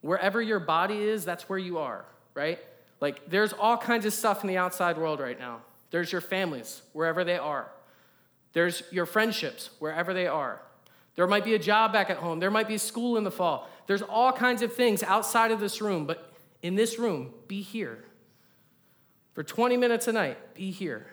Wherever 0.00 0.40
your 0.40 0.58
body 0.58 1.02
is, 1.02 1.26
that's 1.26 1.50
where 1.50 1.58
you 1.58 1.76
are, 1.76 2.06
right? 2.32 2.60
Like, 2.98 3.28
there's 3.28 3.52
all 3.52 3.76
kinds 3.76 4.06
of 4.06 4.14
stuff 4.14 4.42
in 4.42 4.48
the 4.48 4.56
outside 4.56 4.96
world 4.96 5.20
right 5.20 5.38
now. 5.38 5.60
There's 5.90 6.10
your 6.10 6.22
families, 6.22 6.80
wherever 6.94 7.22
they 7.22 7.36
are. 7.36 7.68
There's 8.56 8.82
your 8.90 9.04
friendships, 9.04 9.68
wherever 9.80 10.14
they 10.14 10.26
are. 10.26 10.62
There 11.14 11.26
might 11.26 11.44
be 11.44 11.52
a 11.52 11.58
job 11.58 11.92
back 11.92 12.08
at 12.08 12.16
home. 12.16 12.40
There 12.40 12.50
might 12.50 12.66
be 12.66 12.78
school 12.78 13.18
in 13.18 13.24
the 13.24 13.30
fall. 13.30 13.68
There's 13.86 14.00
all 14.00 14.32
kinds 14.32 14.62
of 14.62 14.72
things 14.72 15.02
outside 15.02 15.50
of 15.50 15.60
this 15.60 15.82
room, 15.82 16.06
but 16.06 16.32
in 16.62 16.74
this 16.74 16.98
room, 16.98 17.34
be 17.48 17.60
here. 17.60 18.02
For 19.34 19.44
20 19.44 19.76
minutes 19.76 20.08
a 20.08 20.12
night, 20.14 20.54
be 20.54 20.70
here 20.70 21.06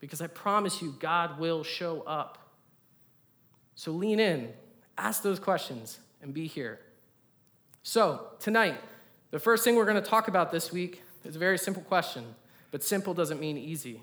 because 0.00 0.20
I 0.20 0.26
promise 0.26 0.82
you, 0.82 0.94
God 1.00 1.38
will 1.38 1.64
show 1.64 2.02
up. 2.02 2.36
So 3.74 3.90
lean 3.92 4.20
in, 4.20 4.52
ask 4.98 5.22
those 5.22 5.40
questions, 5.40 5.98
and 6.20 6.34
be 6.34 6.46
here. 6.46 6.78
So, 7.82 8.26
tonight, 8.38 8.78
the 9.30 9.38
first 9.38 9.64
thing 9.64 9.76
we're 9.76 9.86
going 9.86 9.96
to 9.96 10.06
talk 10.06 10.28
about 10.28 10.52
this 10.52 10.70
week 10.70 11.02
is 11.24 11.36
a 11.36 11.38
very 11.38 11.56
simple 11.56 11.84
question, 11.84 12.34
but 12.70 12.84
simple 12.84 13.14
doesn't 13.14 13.40
mean 13.40 13.56
easy. 13.56 14.02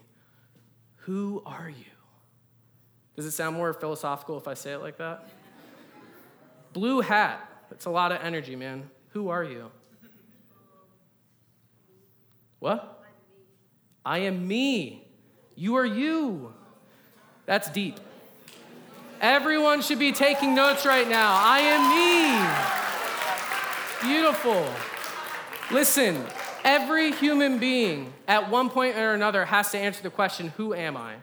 Who 1.02 1.44
are 1.46 1.70
you? 1.70 1.99
Does 3.20 3.26
it 3.26 3.32
sound 3.32 3.58
more 3.58 3.74
philosophical 3.74 4.38
if 4.38 4.48
I 4.48 4.54
say 4.54 4.72
it 4.72 4.78
like 4.78 4.98
that? 5.00 5.28
Blue 6.72 7.02
hat. 7.02 7.46
That's 7.70 7.84
a 7.84 7.90
lot 7.90 8.14
of 8.14 8.22
energy, 8.24 8.56
man. 8.56 8.90
Who 9.10 9.28
are 9.28 9.44
you? 9.44 9.72
What? 12.60 13.04
I 14.06 14.20
am 14.20 14.48
me. 14.48 15.06
You 15.54 15.76
are 15.76 15.86
you. 15.86 16.54
That's 17.46 17.70
deep. 17.70 18.00
Everyone 19.20 19.82
should 19.82 20.00
be 20.00 20.14
taking 20.14 20.56
notes 20.56 20.86
right 20.86 21.10
now. 21.10 21.42
I 21.44 21.60
am 24.00 24.08
me. 24.08 24.14
Beautiful. 24.14 24.66
Listen, 25.76 26.24
every 26.64 27.12
human 27.12 27.60
being 27.60 28.14
at 28.30 28.50
one 28.50 28.70
point 28.70 28.96
or 28.96 29.14
another 29.14 29.44
has 29.44 29.72
to 29.72 29.78
answer 29.78 30.02
the 30.02 30.10
question, 30.10 30.54
Who 30.56 30.74
am 30.74 30.96
I? 30.96 31.16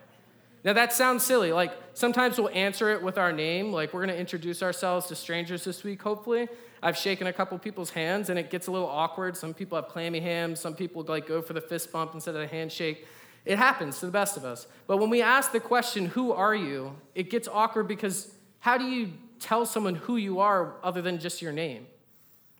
Now 0.67 0.73
that 0.73 0.91
sounds 0.91 1.23
silly. 1.23 1.53
Like 1.53 1.71
sometimes 1.93 2.37
we'll 2.37 2.49
answer 2.49 2.89
it 2.89 3.01
with 3.01 3.17
our 3.17 3.31
name. 3.31 3.71
Like 3.71 3.93
we're 3.93 4.05
going 4.05 4.13
to 4.13 4.19
introduce 4.19 4.61
ourselves 4.61 5.07
to 5.07 5.15
strangers 5.15 5.63
this 5.63 5.81
week, 5.81 6.01
hopefully. 6.01 6.49
I've 6.83 6.97
shaken 6.97 7.27
a 7.27 7.31
couple 7.31 7.57
people's 7.57 7.91
hands 7.91 8.29
and 8.29 8.37
it 8.37 8.49
gets 8.49 8.67
a 8.67 8.71
little 8.71 8.89
awkward. 8.89 9.37
Some 9.37 9.53
people 9.53 9.77
have 9.77 9.87
clammy 9.87 10.19
hands. 10.19 10.59
Some 10.59 10.73
people 10.73 11.03
like 11.03 11.25
go 11.25 11.41
for 11.41 11.53
the 11.53 11.61
fist 11.61 11.89
bump 11.93 12.13
instead 12.13 12.35
of 12.35 12.41
the 12.41 12.47
handshake. 12.47 13.07
It 13.45 13.57
happens 13.57 14.01
to 14.01 14.07
the 14.07 14.11
best 14.11 14.35
of 14.35 14.43
us. 14.43 14.67
But 14.87 14.97
when 14.97 15.09
we 15.09 15.21
ask 15.21 15.53
the 15.53 15.61
question, 15.61 16.07
who 16.07 16.33
are 16.33 16.53
you? 16.53 16.97
It 17.15 17.29
gets 17.29 17.47
awkward 17.47 17.87
because 17.87 18.29
how 18.59 18.77
do 18.77 18.83
you 18.83 19.13
tell 19.39 19.65
someone 19.65 19.95
who 19.95 20.17
you 20.17 20.41
are 20.41 20.73
other 20.83 21.01
than 21.01 21.17
just 21.17 21.41
your 21.41 21.53
name? 21.53 21.87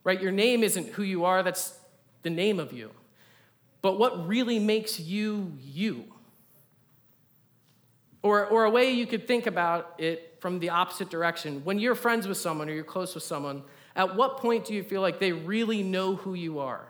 Right? 0.06 0.22
Your 0.22 0.32
name 0.32 0.64
isn't 0.64 0.94
who 0.94 1.04
you 1.04 1.26
are, 1.26 1.44
that's 1.44 1.78
the 2.24 2.30
name 2.30 2.58
of 2.58 2.72
you. 2.72 2.92
But 3.82 4.00
what 4.00 4.30
really 4.30 4.60
makes 4.60 4.98
you 4.98 5.52
you? 5.62 6.06
Or, 8.24 8.46
or 8.48 8.66
a 8.66 8.70
way 8.70 8.92
you 8.92 9.06
could 9.06 9.28
think 9.28 9.48
about 9.48 9.94
it 9.98 10.38
from 10.40 10.60
the 10.60 10.70
opposite 10.70 11.10
direction. 11.10 11.62
When 11.64 11.80
you're 11.80 11.96
friends 11.96 12.28
with 12.28 12.38
someone 12.38 12.70
or 12.70 12.74
you're 12.74 12.84
close 12.84 13.14
with 13.16 13.24
someone, 13.24 13.64
at 13.96 14.16
what 14.16 14.38
point 14.38 14.66
do 14.66 14.74
you 14.74 14.84
feel 14.84 15.02
like 15.02 15.20
they 15.20 15.32
really 15.32 15.84
know 15.84 16.16
who 16.16 16.34
you 16.34 16.60
are? 16.60 16.88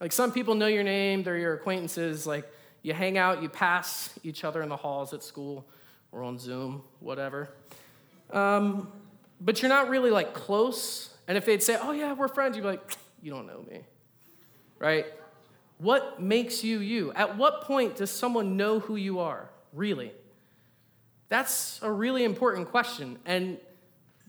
Like 0.00 0.12
some 0.12 0.32
people 0.32 0.54
know 0.54 0.66
your 0.66 0.82
name, 0.82 1.22
they're 1.22 1.38
your 1.38 1.54
acquaintances, 1.54 2.26
like 2.26 2.50
you 2.82 2.92
hang 2.92 3.16
out, 3.16 3.42
you 3.42 3.48
pass 3.48 4.12
each 4.22 4.44
other 4.44 4.62
in 4.62 4.68
the 4.68 4.76
halls 4.76 5.12
at 5.12 5.22
school 5.22 5.64
or 6.12 6.22
on 6.22 6.38
Zoom, 6.38 6.82
whatever. 7.00 7.48
Um, 8.30 8.92
but 9.40 9.62
you're 9.62 9.68
not 9.68 9.88
really 9.88 10.10
like 10.10 10.34
close. 10.34 11.14
And 11.26 11.38
if 11.38 11.46
they'd 11.46 11.62
say, 11.62 11.78
oh 11.80 11.92
yeah, 11.92 12.12
we're 12.12 12.28
friends, 12.28 12.56
you'd 12.56 12.62
be 12.62 12.68
like, 12.68 12.96
you 13.22 13.30
don't 13.30 13.46
know 13.46 13.64
me, 13.70 13.80
right? 14.78 15.06
What 15.78 16.20
makes 16.20 16.62
you 16.62 16.80
you? 16.80 17.12
At 17.14 17.36
what 17.36 17.62
point 17.62 17.96
does 17.96 18.10
someone 18.10 18.56
know 18.56 18.80
who 18.80 18.96
you 18.96 19.20
are, 19.20 19.48
really? 19.72 20.12
That's 21.34 21.80
a 21.82 21.90
really 21.90 22.22
important 22.22 22.70
question. 22.70 23.18
And 23.26 23.58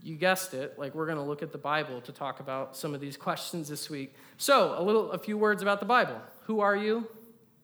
you 0.02 0.16
guessed 0.16 0.56
it, 0.56 0.80
like 0.80 0.96
we're 0.96 1.06
going 1.06 1.20
to 1.20 1.24
look 1.24 1.44
at 1.44 1.52
the 1.52 1.60
Bible 1.60 2.02
to 2.02 2.12
talk 2.12 2.40
about 2.40 2.76
some 2.76 2.96
of 2.96 3.00
these 3.00 3.16
questions 3.28 3.70
this 3.70 3.92
week. 3.92 4.16
So, 4.38 4.74
a 4.76 4.82
little 4.82 5.12
a 5.12 5.20
few 5.20 5.38
words 5.38 5.62
about 5.62 5.80
the 5.80 5.86
Bible. 5.86 6.20
Who 6.46 6.62
are 6.62 6.76
you? 6.76 7.08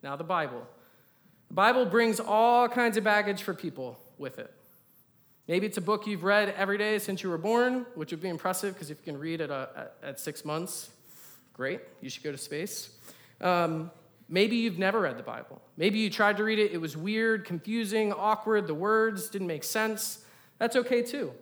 Now 0.04 0.16
the 0.16 0.24
Bible. 0.24 0.68
The 1.48 1.56
Bible 1.56 1.88
brings 1.88 2.20
all 2.20 2.70
kinds 2.70 2.98
of 2.98 3.04
baggage 3.04 3.42
for 3.42 3.56
people 3.56 3.98
with 4.20 4.38
it. 4.38 4.54
Maybe 5.48 5.66
it's 5.66 5.78
a 5.78 5.82
book 5.82 6.06
you've 6.06 6.24
read 6.24 6.54
every 6.56 6.78
day 6.78 7.00
since 7.00 7.24
you 7.24 7.32
were 7.32 7.40
born, 7.40 7.88
which 7.96 8.12
would 8.12 8.22
be 8.22 8.30
impressive 8.30 8.76
because 8.76 8.92
if 8.92 9.00
you 9.00 9.12
can 9.12 9.20
read 9.20 9.42
a, 9.42 9.70
at, 9.76 10.10
at, 10.10 10.20
six 10.20 10.46
months, 10.46 10.92
great, 11.54 11.80
you 12.00 12.12
should 12.12 12.22
go 12.22 12.32
to 12.32 12.38
space. 12.38 12.92
Um, 13.42 13.90
maybe 14.32 14.56
you've 14.56 14.80
never 14.80 15.02
read 15.02 15.18
the 15.18 15.24
Bible. 15.24 15.62
Maybe 15.78 16.00
you 16.00 16.10
tried 16.10 16.38
to 16.38 16.44
read 16.44 16.58
it, 16.58 16.72
it 16.72 16.82
was 16.82 16.98
weird, 16.98 17.46
confusing, 17.46 18.12
awkward, 18.14 18.66
the 18.66 18.74
words 18.74 19.30
didn't 19.30 19.48
make 19.48 19.64
sense. 19.64 20.26
That's 20.58 20.76
okay 20.76 21.04
too. 21.04 21.34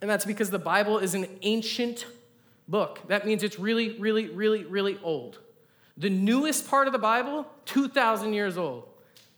And 0.00 0.10
that's 0.10 0.24
because 0.24 0.50
the 0.50 0.58
Bible 0.58 0.98
is 0.98 1.14
an 1.14 1.26
ancient 1.42 2.06
book. 2.66 3.00
That 3.08 3.26
means 3.26 3.42
it's 3.42 3.58
really, 3.58 3.98
really, 3.98 4.28
really, 4.28 4.64
really 4.64 4.98
old. 5.02 5.38
The 5.96 6.10
newest 6.10 6.68
part 6.68 6.86
of 6.88 6.92
the 6.92 6.98
Bible, 6.98 7.46
2,000 7.66 8.32
years 8.32 8.58
old. 8.58 8.88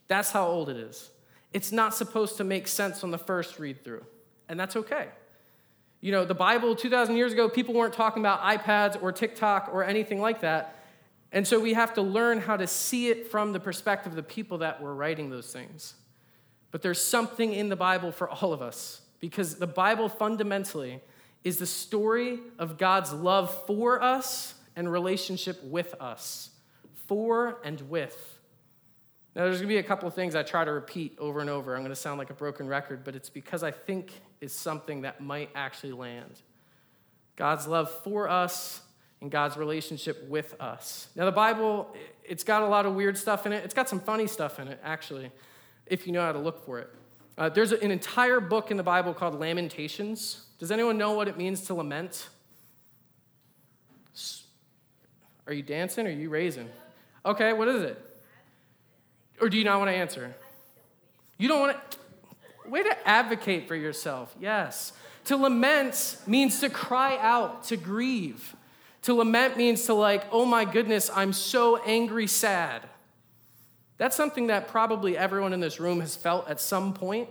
That's 0.08 0.30
how 0.30 0.46
old 0.46 0.70
it 0.70 0.76
is. 0.76 1.10
It's 1.52 1.72
not 1.72 1.94
supposed 1.94 2.36
to 2.38 2.44
make 2.44 2.68
sense 2.68 3.02
on 3.02 3.10
the 3.10 3.18
first 3.18 3.58
read 3.58 3.82
through, 3.84 4.04
and 4.48 4.58
that's 4.58 4.76
okay. 4.76 5.08
You 6.00 6.12
know, 6.12 6.24
the 6.24 6.34
Bible 6.34 6.76
2,000 6.76 7.16
years 7.16 7.32
ago, 7.32 7.48
people 7.48 7.74
weren't 7.74 7.94
talking 7.94 8.22
about 8.22 8.40
iPads 8.42 9.02
or 9.02 9.12
TikTok 9.12 9.70
or 9.72 9.82
anything 9.82 10.20
like 10.20 10.40
that. 10.42 10.75
And 11.32 11.46
so 11.46 11.58
we 11.60 11.74
have 11.74 11.94
to 11.94 12.02
learn 12.02 12.40
how 12.40 12.56
to 12.56 12.66
see 12.66 13.08
it 13.08 13.30
from 13.30 13.52
the 13.52 13.60
perspective 13.60 14.12
of 14.12 14.16
the 14.16 14.22
people 14.22 14.58
that 14.58 14.80
were 14.80 14.94
writing 14.94 15.30
those 15.30 15.52
things. 15.52 15.94
But 16.70 16.82
there's 16.82 17.02
something 17.02 17.52
in 17.52 17.68
the 17.68 17.76
Bible 17.76 18.12
for 18.12 18.28
all 18.28 18.52
of 18.52 18.62
us 18.62 19.02
because 19.20 19.56
the 19.56 19.66
Bible 19.66 20.08
fundamentally 20.08 21.00
is 21.44 21.58
the 21.58 21.66
story 21.66 22.40
of 22.58 22.78
God's 22.78 23.12
love 23.12 23.66
for 23.66 24.02
us 24.02 24.54
and 24.74 24.90
relationship 24.90 25.62
with 25.64 25.94
us. 26.00 26.50
For 27.06 27.60
and 27.64 27.80
with. 27.82 28.38
Now, 29.34 29.44
there's 29.44 29.58
going 29.58 29.68
to 29.68 29.74
be 29.74 29.78
a 29.78 29.82
couple 29.82 30.08
of 30.08 30.14
things 30.14 30.34
I 30.34 30.42
try 30.42 30.64
to 30.64 30.72
repeat 30.72 31.16
over 31.18 31.40
and 31.40 31.50
over. 31.50 31.74
I'm 31.74 31.82
going 31.82 31.90
to 31.90 31.96
sound 31.96 32.18
like 32.18 32.30
a 32.30 32.34
broken 32.34 32.66
record, 32.66 33.04
but 33.04 33.14
it's 33.14 33.28
because 33.28 33.62
I 33.62 33.70
think 33.70 34.10
it's 34.40 34.54
something 34.54 35.02
that 35.02 35.20
might 35.20 35.50
actually 35.54 35.92
land. 35.92 36.40
God's 37.36 37.66
love 37.66 37.90
for 38.02 38.28
us 38.28 38.80
and 39.20 39.30
God's 39.30 39.56
relationship 39.56 40.28
with 40.28 40.54
us. 40.60 41.08
Now, 41.16 41.24
the 41.24 41.32
Bible, 41.32 41.94
it's 42.24 42.44
got 42.44 42.62
a 42.62 42.66
lot 42.66 42.86
of 42.86 42.94
weird 42.94 43.16
stuff 43.16 43.46
in 43.46 43.52
it. 43.52 43.64
It's 43.64 43.74
got 43.74 43.88
some 43.88 44.00
funny 44.00 44.26
stuff 44.26 44.58
in 44.58 44.68
it, 44.68 44.80
actually, 44.84 45.30
if 45.86 46.06
you 46.06 46.12
know 46.12 46.22
how 46.22 46.32
to 46.32 46.38
look 46.38 46.64
for 46.64 46.78
it. 46.78 46.90
Uh, 47.38 47.48
there's 47.48 47.72
an 47.72 47.90
entire 47.90 48.40
book 48.40 48.70
in 48.70 48.76
the 48.76 48.82
Bible 48.82 49.12
called 49.12 49.38
Lamentations. 49.38 50.46
Does 50.58 50.70
anyone 50.70 50.96
know 50.96 51.12
what 51.12 51.28
it 51.28 51.36
means 51.36 51.62
to 51.62 51.74
lament? 51.74 52.28
Are 55.46 55.52
you 55.52 55.62
dancing 55.62 56.06
or 56.06 56.10
are 56.10 56.12
you 56.12 56.28
raising? 56.30 56.68
Okay, 57.24 57.52
what 57.52 57.68
is 57.68 57.82
it? 57.82 58.02
Or 59.40 59.48
do 59.48 59.58
you 59.58 59.64
not 59.64 59.78
want 59.78 59.90
to 59.90 59.94
answer? 59.94 60.34
You 61.38 61.48
don't 61.48 61.60
want 61.60 61.90
to. 61.90 61.98
Way 62.68 62.82
to 62.82 63.08
advocate 63.08 63.68
for 63.68 63.76
yourself. 63.76 64.34
Yes. 64.40 64.92
To 65.26 65.36
lament 65.36 66.16
means 66.26 66.58
to 66.60 66.68
cry 66.68 67.16
out, 67.20 67.62
to 67.64 67.76
grieve. 67.76 68.55
To 69.06 69.14
lament 69.14 69.56
means 69.56 69.86
to, 69.86 69.94
like, 69.94 70.24
oh 70.32 70.44
my 70.44 70.64
goodness, 70.64 71.12
I'm 71.14 71.32
so 71.32 71.76
angry, 71.76 72.26
sad. 72.26 72.82
That's 73.98 74.16
something 74.16 74.48
that 74.48 74.66
probably 74.66 75.16
everyone 75.16 75.52
in 75.52 75.60
this 75.60 75.78
room 75.78 76.00
has 76.00 76.16
felt 76.16 76.48
at 76.48 76.60
some 76.60 76.92
point. 76.92 77.28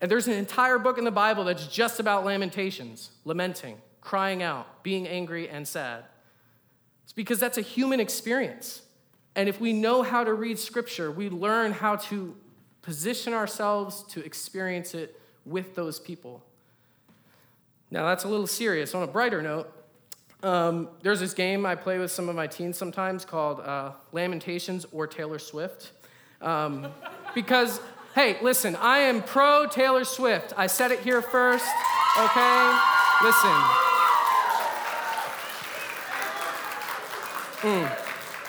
And 0.00 0.10
there's 0.10 0.28
an 0.28 0.32
entire 0.32 0.78
book 0.78 0.96
in 0.96 1.04
the 1.04 1.10
Bible 1.10 1.44
that's 1.44 1.66
just 1.66 2.00
about 2.00 2.24
lamentations, 2.24 3.10
lamenting, 3.26 3.82
crying 4.00 4.42
out, 4.42 4.82
being 4.82 5.06
angry 5.06 5.46
and 5.46 5.68
sad. 5.68 6.04
It's 7.02 7.12
because 7.12 7.38
that's 7.38 7.58
a 7.58 7.60
human 7.62 8.00
experience. 8.00 8.80
And 9.36 9.46
if 9.46 9.60
we 9.60 9.74
know 9.74 10.00
how 10.02 10.24
to 10.24 10.32
read 10.32 10.58
scripture, 10.58 11.12
we 11.12 11.28
learn 11.28 11.72
how 11.72 11.96
to 11.96 12.34
position 12.80 13.34
ourselves 13.34 14.04
to 14.04 14.24
experience 14.24 14.94
it 14.94 15.20
with 15.44 15.74
those 15.74 16.00
people. 16.00 16.42
Now, 17.90 18.06
that's 18.06 18.24
a 18.24 18.28
little 18.28 18.46
serious. 18.46 18.94
On 18.94 19.02
a 19.02 19.06
brighter 19.06 19.42
note, 19.42 19.70
um, 20.44 20.88
there's 21.02 21.20
this 21.20 21.32
game 21.32 21.64
I 21.64 21.74
play 21.74 21.98
with 21.98 22.10
some 22.10 22.28
of 22.28 22.36
my 22.36 22.46
teens 22.46 22.76
sometimes 22.76 23.24
called 23.24 23.60
uh, 23.60 23.92
Lamentations 24.12 24.84
or 24.92 25.06
Taylor 25.06 25.38
Swift. 25.38 25.92
Um, 26.42 26.88
because, 27.34 27.80
hey, 28.14 28.36
listen, 28.42 28.76
I 28.76 28.98
am 28.98 29.22
pro 29.22 29.66
Taylor 29.66 30.04
Swift. 30.04 30.52
I 30.56 30.66
said 30.66 30.90
it 30.90 31.00
here 31.00 31.22
first, 31.22 31.64
okay? 32.18 32.78
Listen. 33.22 33.50
Mm. 37.62 37.98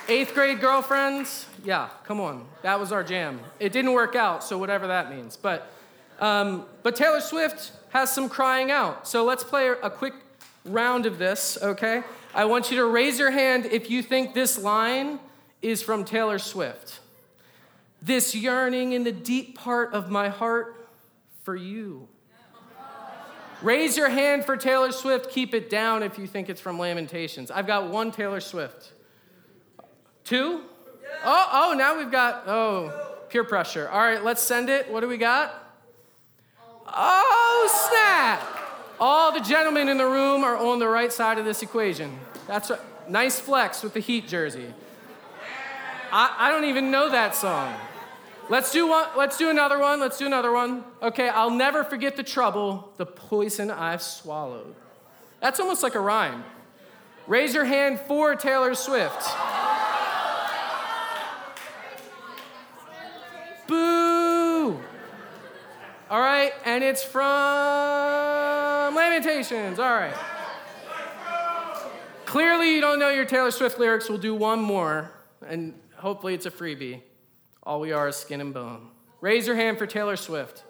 Eighth 0.09 0.33
grade 0.33 0.59
girlfriends, 0.59 1.47
yeah, 1.63 1.89
come 2.03 2.19
on. 2.19 2.45
That 2.61 2.77
was 2.77 2.91
our 2.91 3.05
jam. 3.05 3.39
It 3.61 3.71
didn't 3.71 3.93
work 3.93 4.15
out, 4.15 4.43
so 4.43 4.57
whatever 4.57 4.87
that 4.87 5.09
means. 5.15 5.37
But, 5.37 5.71
um, 6.19 6.65
but 6.83 6.97
Taylor 6.97 7.21
Swift 7.21 7.71
has 7.91 8.11
some 8.11 8.27
crying 8.27 8.69
out. 8.69 9.07
So 9.07 9.23
let's 9.23 9.45
play 9.45 9.69
a 9.69 9.89
quick 9.89 10.13
round 10.65 11.05
of 11.05 11.17
this, 11.17 11.57
okay? 11.61 12.03
I 12.33 12.45
want 12.45 12.71
you 12.71 12.77
to 12.77 12.85
raise 12.85 13.17
your 13.19 13.31
hand 13.31 13.65
if 13.65 13.89
you 13.89 14.01
think 14.01 14.33
this 14.33 14.57
line 14.57 15.19
is 15.61 15.81
from 15.81 16.03
Taylor 16.03 16.39
Swift. 16.39 16.99
This 18.01 18.35
yearning 18.35 18.91
in 18.91 19.03
the 19.03 19.11
deep 19.11 19.57
part 19.57 19.93
of 19.93 20.09
my 20.09 20.29
heart 20.29 20.89
for 21.43 21.55
you. 21.55 22.07
Raise 23.61 23.95
your 23.95 24.09
hand 24.09 24.45
for 24.45 24.57
Taylor 24.57 24.91
Swift. 24.91 25.31
Keep 25.31 25.53
it 25.53 25.69
down 25.69 26.03
if 26.03 26.19
you 26.19 26.27
think 26.27 26.49
it's 26.49 26.61
from 26.61 26.77
Lamentations. 26.77 27.49
I've 27.49 27.65
got 27.65 27.89
one 27.89 28.11
Taylor 28.11 28.41
Swift. 28.41 28.91
Two? 30.23 30.63
Oh, 31.23 31.49
oh, 31.51 31.75
now 31.77 31.97
we've 31.97 32.11
got, 32.11 32.43
oh, 32.47 33.17
peer 33.29 33.43
pressure. 33.43 33.87
All 33.89 33.99
right, 33.99 34.23
let's 34.23 34.41
send 34.41 34.69
it. 34.69 34.91
What 34.91 34.99
do 34.99 35.07
we 35.07 35.17
got? 35.17 35.53
Oh, 36.87 37.89
snap. 37.89 38.64
All 38.99 39.31
the 39.31 39.41
gentlemen 39.41 39.89
in 39.89 39.97
the 39.97 40.05
room 40.05 40.43
are 40.43 40.55
on 40.55 40.79
the 40.79 40.87
right 40.87 41.11
side 41.11 41.37
of 41.37 41.45
this 41.45 41.61
equation. 41.61 42.17
That's 42.47 42.69
a 42.69 42.79
nice 43.09 43.39
flex 43.39 43.83
with 43.83 43.93
the 43.93 43.99
Heat 43.99 44.27
jersey. 44.27 44.73
I, 46.11 46.35
I 46.37 46.49
don't 46.49 46.65
even 46.65 46.91
know 46.91 47.09
that 47.09 47.35
song. 47.35 47.75
Let's 48.49 48.71
do 48.71 48.87
one. 48.87 49.07
Let's 49.17 49.37
do 49.37 49.49
another 49.49 49.79
one. 49.79 49.99
Let's 49.99 50.17
do 50.17 50.25
another 50.25 50.51
one. 50.51 50.83
Okay, 51.01 51.27
I'll 51.29 51.49
never 51.49 51.83
forget 51.83 52.15
the 52.15 52.23
trouble, 52.23 52.93
the 52.97 53.05
poison 53.05 53.71
I've 53.71 54.01
swallowed. 54.01 54.75
That's 55.41 55.59
almost 55.59 55.83
like 55.83 55.95
a 55.95 55.99
rhyme. 55.99 56.43
Raise 57.27 57.53
your 57.55 57.65
hand 57.65 57.99
for 58.07 58.35
Taylor 58.35 58.75
Swift. 58.75 59.27
Boo! 63.67 64.79
All 66.07 66.19
right, 66.19 66.53
and 66.65 66.83
it's 66.83 67.03
from 67.03 68.44
Lamentations. 69.15 69.79
All 69.79 69.93
right. 69.93 70.13
Clearly, 72.25 72.75
you 72.75 72.81
don't 72.81 72.99
know 72.99 73.07
your 73.09 73.23
Taylor 73.23 73.51
Swift 73.51 73.79
lyrics. 73.79 74.09
We'll 74.09 74.17
do 74.17 74.35
one 74.35 74.59
more, 74.59 75.11
and 75.47 75.73
hopefully, 75.95 76.33
it's 76.33 76.45
a 76.45 76.51
freebie. 76.51 77.01
All 77.63 77.79
we 77.79 77.93
are 77.93 78.09
is 78.09 78.17
skin 78.17 78.41
and 78.41 78.53
bone. 78.53 78.89
Raise 79.21 79.47
your 79.47 79.55
hand 79.55 79.77
for 79.77 79.87
Taylor 79.87 80.17
Swift. 80.17 80.65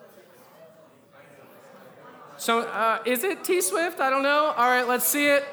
So, 2.37 2.59
uh, 2.59 3.01
is 3.05 3.23
it 3.23 3.43
T 3.43 3.61
Swift? 3.61 3.99
I 3.99 4.11
don't 4.11 4.21
know. 4.21 4.53
All 4.55 4.69
right, 4.69 4.87
let's 4.87 5.07
see 5.07 5.27
it. 5.27 5.43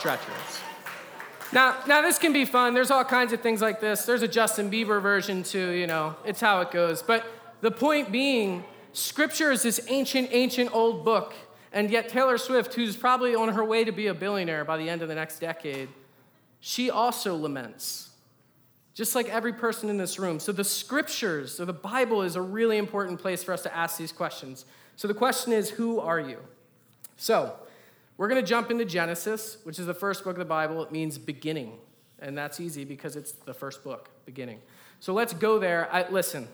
Treacherous. 0.00 0.62
Now, 1.52 1.76
now 1.86 2.00
this 2.00 2.18
can 2.18 2.32
be 2.32 2.46
fun. 2.46 2.72
There's 2.72 2.90
all 2.90 3.04
kinds 3.04 3.34
of 3.34 3.42
things 3.42 3.60
like 3.60 3.82
this. 3.82 4.06
There's 4.06 4.22
a 4.22 4.28
Justin 4.28 4.70
Bieber 4.70 5.02
version 5.02 5.42
too, 5.42 5.72
you 5.72 5.86
know. 5.86 6.16
It's 6.24 6.40
how 6.40 6.62
it 6.62 6.70
goes. 6.70 7.02
But 7.02 7.26
the 7.60 7.70
point 7.70 8.10
being, 8.10 8.64
scripture 8.92 9.50
is 9.50 9.62
this 9.62 9.80
ancient, 9.88 10.28
ancient 10.32 10.74
old 10.74 11.04
book. 11.04 11.34
And 11.72 11.90
yet 11.90 12.08
Taylor 12.08 12.36
Swift, 12.36 12.74
who's 12.74 12.96
probably 12.96 13.34
on 13.34 13.50
her 13.50 13.64
way 13.64 13.84
to 13.84 13.92
be 13.92 14.08
a 14.08 14.14
billionaire 14.14 14.64
by 14.64 14.76
the 14.76 14.88
end 14.88 15.02
of 15.02 15.08
the 15.08 15.14
next 15.14 15.38
decade, 15.38 15.88
she 16.58 16.90
also 16.90 17.34
laments. 17.36 18.10
Just 18.94 19.14
like 19.14 19.28
every 19.28 19.52
person 19.52 19.88
in 19.88 19.96
this 19.96 20.18
room. 20.18 20.40
So 20.40 20.52
the 20.52 20.64
scriptures, 20.64 21.60
or 21.60 21.64
the 21.64 21.72
Bible, 21.72 22.22
is 22.22 22.36
a 22.36 22.42
really 22.42 22.76
important 22.76 23.20
place 23.20 23.44
for 23.44 23.52
us 23.52 23.62
to 23.62 23.74
ask 23.74 23.96
these 23.96 24.12
questions. 24.12 24.64
So 24.96 25.06
the 25.08 25.14
question 25.14 25.52
is, 25.52 25.70
who 25.70 26.00
are 26.00 26.20
you? 26.20 26.38
So, 27.16 27.54
we're 28.16 28.28
going 28.28 28.42
to 28.42 28.46
jump 28.46 28.70
into 28.70 28.84
Genesis, 28.84 29.56
which 29.64 29.78
is 29.78 29.86
the 29.86 29.94
first 29.94 30.24
book 30.24 30.34
of 30.34 30.38
the 30.38 30.44
Bible. 30.44 30.82
It 30.82 30.92
means 30.92 31.16
beginning. 31.16 31.78
And 32.18 32.36
that's 32.36 32.60
easy 32.60 32.84
because 32.84 33.16
it's 33.16 33.32
the 33.32 33.54
first 33.54 33.82
book, 33.82 34.10
beginning. 34.26 34.60
So 35.00 35.14
let's 35.14 35.32
go 35.32 35.58
there. 35.58 35.88
I, 35.90 36.06
listen, 36.10 36.46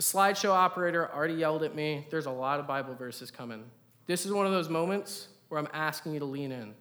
the 0.00 0.06
slideshow 0.18 0.48
operator 0.48 1.12
already 1.12 1.34
yelled 1.34 1.62
at 1.62 1.74
me. 1.74 2.06
There's 2.08 2.24
a 2.24 2.30
lot 2.30 2.58
of 2.58 2.66
Bible 2.66 2.94
verses 2.94 3.30
coming. 3.30 3.64
This 4.06 4.24
is 4.24 4.32
one 4.32 4.46
of 4.46 4.52
those 4.52 4.70
moments 4.70 5.28
where 5.50 5.60
I'm 5.60 5.68
asking 5.74 6.14
you 6.14 6.20
to 6.20 6.24
lean 6.24 6.52
in. 6.52 6.72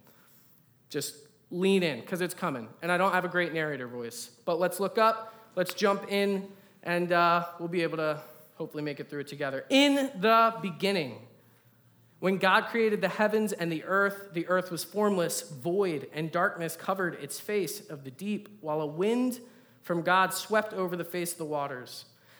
Just 0.87 1.15
lean 1.51 1.83
in 1.83 1.99
because 1.99 2.21
it's 2.21 2.33
coming. 2.33 2.69
And 2.81 2.89
I 2.89 2.97
don't 2.97 3.11
have 3.11 3.25
a 3.25 3.27
great 3.27 3.53
narrator 3.53 3.89
voice. 3.89 4.31
But 4.45 4.57
let's 4.57 4.79
look 4.79 4.97
up, 4.97 5.33
let's 5.57 5.73
jump 5.73 6.09
in, 6.09 6.47
and 6.83 7.11
uh, 7.11 7.47
we'll 7.59 7.67
be 7.67 7.83
able 7.83 7.97
to 7.97 8.21
hopefully 8.55 8.83
make 8.83 9.01
it 9.01 9.09
through 9.09 9.19
it 9.19 9.27
together. 9.27 9.65
In 9.69 9.95
the 10.21 10.53
beginning, 10.61 11.17
when 12.19 12.37
God 12.37 12.67
created 12.67 13.01
the 13.01 13.09
heavens 13.09 13.51
and 13.51 13.69
the 13.69 13.83
earth, 13.83 14.29
the 14.31 14.47
earth 14.47 14.71
was 14.71 14.85
formless, 14.85 15.41
void, 15.41 16.07
and 16.13 16.31
darkness 16.31 16.77
covered 16.77 17.15
its 17.15 17.37
face 17.37 17.81
of 17.89 18.05
the 18.05 18.11
deep, 18.11 18.47
while 18.61 18.79
a 18.79 18.87
wind 18.87 19.41
from 19.83 20.03
God 20.03 20.33
swept 20.33 20.73
over 20.73 20.95
the 20.95 21.03
face 21.03 21.33
of 21.33 21.37
the 21.37 21.43
waters. 21.43 22.05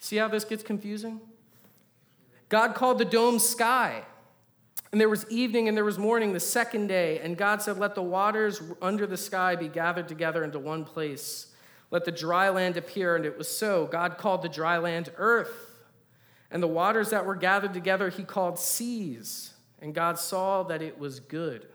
See 0.00 0.16
how 0.16 0.28
this 0.28 0.44
gets 0.44 0.62
confusing? 0.62 1.20
God 2.48 2.74
called 2.74 2.98
the 2.98 3.04
dome 3.04 3.38
sky. 3.38 4.02
And 4.92 5.00
there 5.00 5.08
was 5.08 5.24
evening 5.30 5.68
and 5.68 5.76
there 5.76 5.84
was 5.84 5.98
morning 5.98 6.32
the 6.32 6.40
second 6.40 6.88
day. 6.88 7.20
And 7.20 7.36
God 7.36 7.62
said, 7.62 7.78
Let 7.78 7.94
the 7.94 8.02
waters 8.02 8.60
under 8.82 9.06
the 9.06 9.16
sky 9.16 9.54
be 9.54 9.68
gathered 9.68 10.08
together 10.08 10.42
into 10.42 10.58
one 10.58 10.84
place. 10.84 11.54
Let 11.92 12.04
the 12.04 12.12
dry 12.12 12.48
land 12.48 12.76
appear. 12.76 13.14
And 13.14 13.24
it 13.24 13.38
was 13.38 13.48
so. 13.48 13.86
God 13.86 14.18
called 14.18 14.42
the 14.42 14.48
dry 14.48 14.78
land 14.78 15.12
earth. 15.16 15.76
And 16.50 16.60
the 16.60 16.68
waters 16.68 17.10
that 17.10 17.24
were 17.24 17.36
gathered 17.36 17.72
together 17.72 18.08
he 18.08 18.24
called 18.24 18.58
seas. 18.58 19.54
And 19.80 19.94
God 19.94 20.18
saw 20.18 20.64
that 20.64 20.82
it 20.82 20.98
was 20.98 21.20
good. 21.20 21.68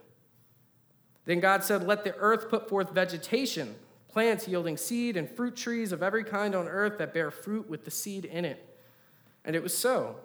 Then 1.24 1.40
God 1.40 1.64
said, 1.64 1.86
Let 1.86 2.04
the 2.04 2.14
earth 2.16 2.50
put 2.50 2.68
forth 2.68 2.90
vegetation, 2.90 3.76
plants 4.16 4.48
yielding 4.48 4.78
seed, 4.78 5.14
and 5.14 5.28
fruit 5.28 5.54
trees 5.54 5.92
of 5.92 6.02
every 6.02 6.24
kind 6.24 6.54
on 6.54 6.66
earth 6.66 6.96
that 6.96 7.12
bear 7.12 7.30
fruit 7.30 7.68
with 7.68 7.84
the 7.84 7.90
seed 7.90 8.24
in 8.24 8.46
it. 8.46 8.66
And 9.44 9.54
it 9.54 9.62
was 9.62 9.76
so. 9.76 10.16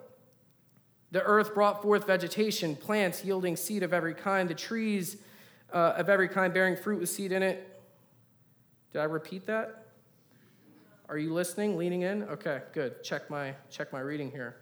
The 1.10 1.22
earth 1.22 1.52
brought 1.52 1.82
forth 1.82 2.06
vegetation, 2.06 2.74
plants 2.74 3.22
yielding 3.22 3.54
seed 3.54 3.82
of 3.82 3.92
every 3.92 4.14
kind, 4.14 4.48
the 4.48 4.54
trees 4.54 5.18
uh, 5.74 5.92
of 5.98 6.08
every 6.08 6.28
kind 6.28 6.54
bearing 6.54 6.74
fruit 6.74 7.00
with 7.00 7.10
seed 7.10 7.32
in 7.32 7.42
it. 7.42 7.82
Did 8.94 9.00
I 9.00 9.04
repeat 9.04 9.44
that? 9.44 9.88
Are 11.10 11.18
you 11.18 11.34
listening, 11.34 11.76
leaning 11.76 12.00
in? 12.00 12.22
Okay, 12.22 12.62
good. 12.72 13.04
Check 13.04 13.28
my 13.28 13.54
check 13.68 13.92
my 13.92 14.00
reading 14.00 14.30
here. 14.30 14.56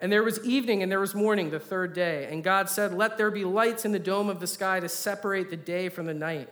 And 0.00 0.10
there 0.10 0.22
was 0.22 0.42
evening 0.42 0.82
and 0.82 0.90
there 0.90 1.00
was 1.00 1.14
morning 1.14 1.50
the 1.50 1.60
third 1.60 1.92
day, 1.92 2.28
and 2.30 2.42
God 2.42 2.70
said, 2.70 2.94
"Let 2.94 3.18
there 3.18 3.30
be 3.30 3.44
lights 3.44 3.84
in 3.84 3.92
the 3.92 3.98
dome 3.98 4.30
of 4.30 4.40
the 4.40 4.46
sky 4.46 4.80
to 4.80 4.88
separate 4.88 5.50
the 5.50 5.56
day 5.58 5.90
from 5.90 6.06
the 6.06 6.14
night. 6.14 6.48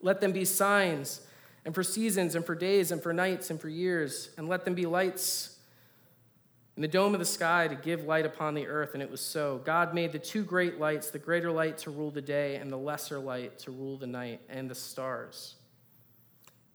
Let 0.00 0.20
them 0.20 0.32
be 0.32 0.44
signs 0.44 1.22
and 1.64 1.74
for 1.74 1.82
seasons 1.82 2.34
and 2.34 2.44
for 2.44 2.54
days 2.54 2.92
and 2.92 3.02
for 3.02 3.12
nights 3.12 3.50
and 3.50 3.60
for 3.60 3.68
years, 3.68 4.30
and 4.38 4.48
let 4.48 4.64
them 4.64 4.74
be 4.74 4.86
lights 4.86 5.58
in 6.76 6.82
the 6.82 6.88
dome 6.88 7.12
of 7.12 7.18
the 7.18 7.26
sky 7.26 7.66
to 7.66 7.74
give 7.74 8.04
light 8.04 8.24
upon 8.24 8.54
the 8.54 8.68
earth, 8.68 8.94
and 8.94 9.02
it 9.02 9.10
was 9.10 9.20
so. 9.20 9.60
God 9.64 9.94
made 9.94 10.12
the 10.12 10.18
two 10.18 10.44
great 10.44 10.78
lights, 10.78 11.10
the 11.10 11.18
greater 11.18 11.50
light 11.50 11.76
to 11.78 11.90
rule 11.90 12.12
the 12.12 12.22
day, 12.22 12.54
and 12.54 12.70
the 12.70 12.76
lesser 12.76 13.18
light 13.18 13.58
to 13.58 13.72
rule 13.72 13.96
the 13.96 14.06
night, 14.06 14.40
and 14.48 14.70
the 14.70 14.76
stars. 14.76 15.56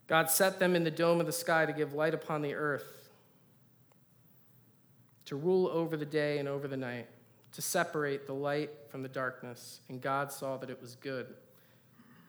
God 0.08 0.30
set 0.30 0.60
them 0.60 0.76
in 0.76 0.84
the 0.84 0.92
dome 0.92 1.22
of 1.22 1.26
the 1.26 1.32
sky 1.32 1.66
to 1.66 1.72
give 1.72 1.94
light 1.94 2.14
upon 2.14 2.42
the 2.42 2.54
earth, 2.54 3.10
to 5.24 5.38
rule 5.38 5.68
over 5.68 5.96
the 5.96 6.06
day 6.06 6.38
and 6.38 6.50
over 6.50 6.68
the 6.68 6.76
night, 6.76 7.08
to 7.54 7.62
separate 7.62 8.28
the 8.28 8.34
light 8.34 8.72
from 8.90 9.04
the 9.04 9.10
darkness. 9.10 9.80
And 9.88 10.02
God 10.02 10.34
saw 10.34 10.58
that 10.58 10.70
it 10.70 10.82
was 10.82 10.96
good. 10.96 11.28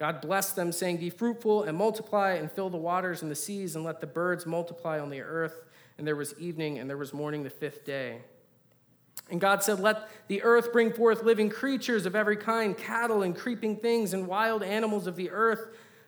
God 0.00 0.22
blessed 0.22 0.56
them, 0.56 0.72
saying, 0.72 0.96
Be 0.96 1.10
fruitful 1.10 1.64
and 1.64 1.76
multiply, 1.76 2.32
and 2.32 2.50
fill 2.50 2.70
the 2.70 2.78
waters 2.78 3.20
and 3.20 3.30
the 3.30 3.36
seas, 3.36 3.76
and 3.76 3.84
let 3.84 4.00
the 4.00 4.06
birds 4.06 4.46
multiply 4.46 4.98
on 4.98 5.10
the 5.10 5.20
earth. 5.20 5.62
And 5.98 6.06
there 6.06 6.16
was 6.16 6.34
evening, 6.38 6.78
and 6.78 6.88
there 6.88 6.96
was 6.96 7.12
morning 7.12 7.42
the 7.42 7.50
fifth 7.50 7.84
day. 7.84 8.22
And 9.28 9.42
God 9.42 9.62
said, 9.62 9.78
Let 9.78 10.08
the 10.26 10.42
earth 10.42 10.72
bring 10.72 10.90
forth 10.90 11.22
living 11.22 11.50
creatures 11.50 12.06
of 12.06 12.16
every 12.16 12.38
kind, 12.38 12.78
cattle 12.78 13.22
and 13.22 13.36
creeping 13.36 13.76
things, 13.76 14.14
and 14.14 14.26
wild 14.26 14.62
animals 14.62 15.06
of 15.06 15.16
the 15.16 15.28
earth 15.28 15.66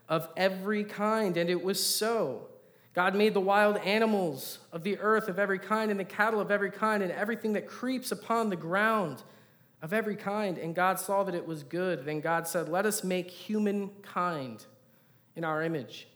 of 0.08 0.26
every 0.38 0.84
kind. 0.84 1.36
And 1.36 1.50
it 1.50 1.62
was 1.62 1.84
so. 1.84 2.48
God 2.94 3.14
made 3.14 3.34
the 3.34 3.40
wild 3.40 3.76
animals 3.76 4.58
of 4.72 4.84
the 4.84 4.98
earth 5.00 5.28
of 5.28 5.38
every 5.38 5.58
kind, 5.58 5.90
and 5.90 6.00
the 6.00 6.04
cattle 6.04 6.40
of 6.40 6.50
every 6.50 6.70
kind, 6.70 7.02
and 7.02 7.12
everything 7.12 7.52
that 7.52 7.66
creeps 7.66 8.10
upon 8.10 8.48
the 8.48 8.56
ground 8.56 9.22
of 9.82 9.92
every 9.92 10.16
kind. 10.16 10.56
And 10.56 10.74
God 10.74 10.98
saw 10.98 11.24
that 11.24 11.34
it 11.34 11.46
was 11.46 11.62
good. 11.62 12.06
Then 12.06 12.20
God 12.20 12.46
said, 12.48 12.68
Let 12.68 12.86
us 12.86 13.04
make 13.04 13.30
humankind 13.30 14.64
in 15.36 15.44
our 15.44 15.62
image, 15.62 16.08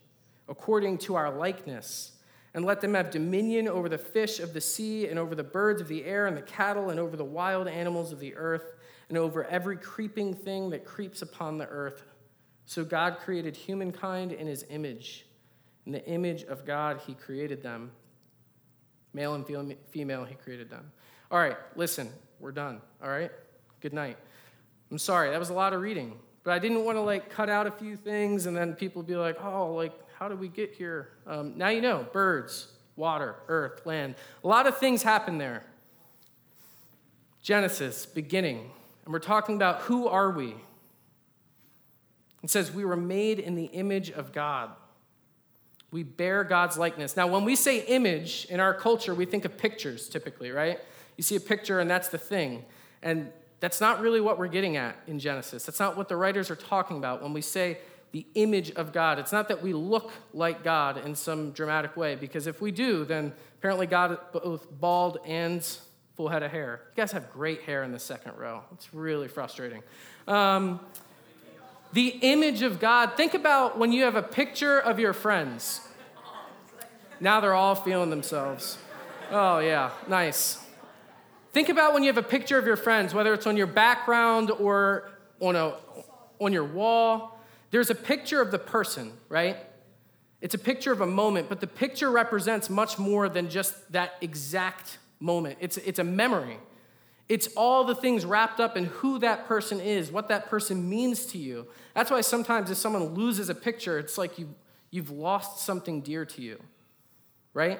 according 0.47 0.97
to 0.99 1.15
our 1.15 1.31
likeness 1.31 2.13
and 2.57 2.65
let 2.65 2.81
them 2.81 2.95
have 2.95 3.11
dominion 3.11 3.67
over 3.67 3.87
the 3.87 3.99
fish 3.99 4.39
of 4.39 4.51
the 4.51 4.61
sea, 4.61 5.07
and 5.07 5.19
over 5.19 5.35
the 5.35 5.43
birds 5.43 5.79
of 5.79 5.87
the 5.87 6.03
air, 6.05 6.25
and 6.25 6.35
the 6.35 6.41
cattle, 6.41 6.89
and 6.89 6.99
over 6.99 7.15
the 7.15 7.23
wild 7.23 7.67
animals 7.67 8.11
of 8.11 8.19
the 8.19 8.35
earth, 8.35 8.73
and 9.09 9.17
over 9.17 9.45
every 9.45 9.77
creeping 9.77 10.33
thing 10.33 10.71
that 10.71 10.83
creeps 10.83 11.21
upon 11.21 11.59
the 11.59 11.67
earth. 11.67 12.03
So 12.65 12.83
God 12.83 13.17
created 13.19 13.55
humankind 13.55 14.31
in 14.31 14.47
his 14.47 14.65
image. 14.71 15.27
In 15.85 15.91
the 15.91 16.03
image 16.07 16.45
of 16.45 16.65
God, 16.65 16.99
he 17.05 17.13
created 17.13 17.61
them. 17.61 17.91
Male 19.13 19.35
and 19.35 19.45
female, 19.91 20.25
he 20.25 20.33
created 20.33 20.67
them. 20.67 20.91
All 21.29 21.37
right, 21.37 21.57
listen, 21.75 22.09
we're 22.39 22.51
done. 22.51 22.81
All 23.03 23.09
right? 23.09 23.29
Good 23.81 23.93
night. 23.93 24.17
I'm 24.91 24.97
sorry, 24.97 25.29
that 25.31 25.39
was 25.39 25.49
a 25.49 25.53
lot 25.53 25.73
of 25.73 25.81
reading. 25.81 26.13
But 26.43 26.53
I 26.53 26.59
didn't 26.59 26.85
want 26.85 26.97
to 26.97 27.01
like 27.01 27.29
cut 27.29 27.49
out 27.49 27.67
a 27.67 27.71
few 27.71 27.95
things 27.95 28.45
and 28.45 28.55
then 28.55 28.73
people 28.73 29.03
be 29.03 29.15
like, 29.15 29.37
oh, 29.43 29.73
like 29.73 29.93
how 30.17 30.27
did 30.27 30.39
we 30.39 30.47
get 30.47 30.73
here? 30.73 31.09
Um, 31.27 31.57
now 31.57 31.69
you 31.69 31.81
know 31.81 32.07
birds, 32.11 32.67
water, 32.95 33.35
earth, 33.47 33.85
land. 33.85 34.15
A 34.43 34.47
lot 34.47 34.65
of 34.65 34.77
things 34.77 35.03
happen 35.03 35.37
there. 35.37 35.63
Genesis, 37.41 38.05
beginning. 38.05 38.71
And 39.05 39.13
we're 39.13 39.19
talking 39.19 39.55
about 39.55 39.81
who 39.81 40.07
are 40.07 40.31
we? 40.31 40.55
It 42.43 42.49
says, 42.49 42.71
We 42.71 42.85
were 42.85 42.97
made 42.97 43.39
in 43.39 43.55
the 43.55 43.65
image 43.65 44.09
of 44.09 44.31
God. 44.31 44.71
We 45.91 46.03
bear 46.03 46.43
God's 46.43 46.77
likeness. 46.77 47.15
Now, 47.15 47.27
when 47.27 47.45
we 47.45 47.55
say 47.55 47.79
image 47.85 48.47
in 48.49 48.59
our 48.59 48.73
culture, 48.73 49.15
we 49.15 49.25
think 49.25 49.45
of 49.45 49.57
pictures 49.57 50.09
typically, 50.09 50.51
right? 50.51 50.79
You 51.15 51.23
see 51.23 51.35
a 51.35 51.39
picture 51.39 51.79
and 51.79 51.89
that's 51.89 52.09
the 52.09 52.17
thing. 52.17 52.65
And 53.01 53.31
that's 53.59 53.81
not 53.81 54.01
really 54.01 54.21
what 54.21 54.37
we're 54.37 54.47
getting 54.47 54.77
at 54.77 54.95
in 55.07 55.19
Genesis. 55.19 55.65
That's 55.65 55.79
not 55.79 55.97
what 55.97 56.09
the 56.09 56.15
writers 56.15 56.51
are 56.51 56.55
talking 56.55 56.97
about 56.97 57.23
when 57.23 57.33
we 57.33 57.41
say 57.41 57.79
the 58.11 58.25
image 58.35 58.71
of 58.71 58.93
God. 58.93 59.19
It's 59.19 59.31
not 59.31 59.47
that 59.49 59.61
we 59.61 59.73
look 59.73 60.11
like 60.33 60.63
God 60.63 61.03
in 61.05 61.15
some 61.15 61.51
dramatic 61.51 61.97
way, 61.97 62.15
because 62.15 62.47
if 62.47 62.61
we 62.61 62.71
do, 62.71 63.03
then 63.03 63.33
apparently 63.59 63.87
God 63.87 64.11
is 64.11 64.17
both 64.31 64.67
bald 64.79 65.17
and 65.25 65.65
full 66.15 66.29
head 66.29 66.43
of 66.43 66.51
hair. 66.51 66.81
You 66.95 67.01
guys 67.01 67.11
have 67.11 67.31
great 67.31 67.61
hair 67.63 67.83
in 67.83 67.91
the 67.91 67.99
second 67.99 68.37
row. 68.37 68.63
It's 68.73 68.93
really 68.93 69.27
frustrating. 69.27 69.83
Um, 70.27 70.79
the 71.93 72.09
image 72.21 72.61
of 72.61 72.79
God, 72.79 73.15
think 73.15 73.33
about 73.33 73.77
when 73.77 73.91
you 73.91 74.03
have 74.03 74.15
a 74.15 74.23
picture 74.23 74.79
of 74.79 74.99
your 74.99 75.13
friends. 75.13 75.81
Now 77.19 77.39
they're 77.39 77.53
all 77.53 77.75
feeling 77.75 78.09
themselves. 78.09 78.77
Oh, 79.31 79.59
yeah, 79.59 79.91
nice. 80.07 80.59
Think 81.57 81.69
about 81.69 81.95
when 81.95 82.03
you 82.03 82.09
have 82.09 82.19
a 82.19 82.21
picture 82.21 82.59
of 82.59 82.67
your 82.67 82.75
friends, 82.75 83.15
whether 83.15 83.33
it's 83.33 83.47
on 83.47 83.57
your 83.57 83.65
background 83.65 84.51
or 84.51 85.09
on, 85.39 85.55
a, 85.55 85.73
on 86.39 86.53
your 86.53 86.63
wall 86.63 87.39
there's 87.71 87.89
a 87.89 87.95
picture 87.95 88.39
of 88.39 88.51
the 88.51 88.59
person, 88.59 89.11
right? 89.27 89.57
It's 90.39 90.53
a 90.53 90.59
picture 90.59 90.91
of 90.91 91.01
a 91.01 91.07
moment, 91.07 91.49
but 91.49 91.59
the 91.59 91.65
picture 91.65 92.11
represents 92.11 92.69
much 92.69 92.99
more 92.99 93.27
than 93.27 93.49
just 93.49 93.91
that 93.91 94.17
exact 94.21 94.99
moment. 95.19 95.57
It's, 95.59 95.77
it's 95.77 95.97
a 95.97 96.03
memory. 96.03 96.59
It's 97.27 97.47
all 97.57 97.85
the 97.85 97.95
things 97.95 98.23
wrapped 98.23 98.59
up 98.59 98.77
in 98.77 98.85
who 98.85 99.17
that 99.17 99.47
person 99.47 99.79
is, 99.79 100.11
what 100.11 100.27
that 100.27 100.51
person 100.51 100.87
means 100.87 101.25
to 101.25 101.39
you. 101.39 101.65
That's 101.95 102.11
why 102.11 102.21
sometimes 102.21 102.69
if 102.69 102.77
someone 102.77 103.15
loses 103.15 103.49
a 103.49 103.55
picture, 103.55 103.97
it's 103.97 104.15
like 104.19 104.37
you, 104.37 104.53
you've 104.91 105.09
lost 105.09 105.65
something 105.65 106.01
dear 106.01 106.23
to 106.23 106.39
you, 106.43 106.61
right? 107.55 107.79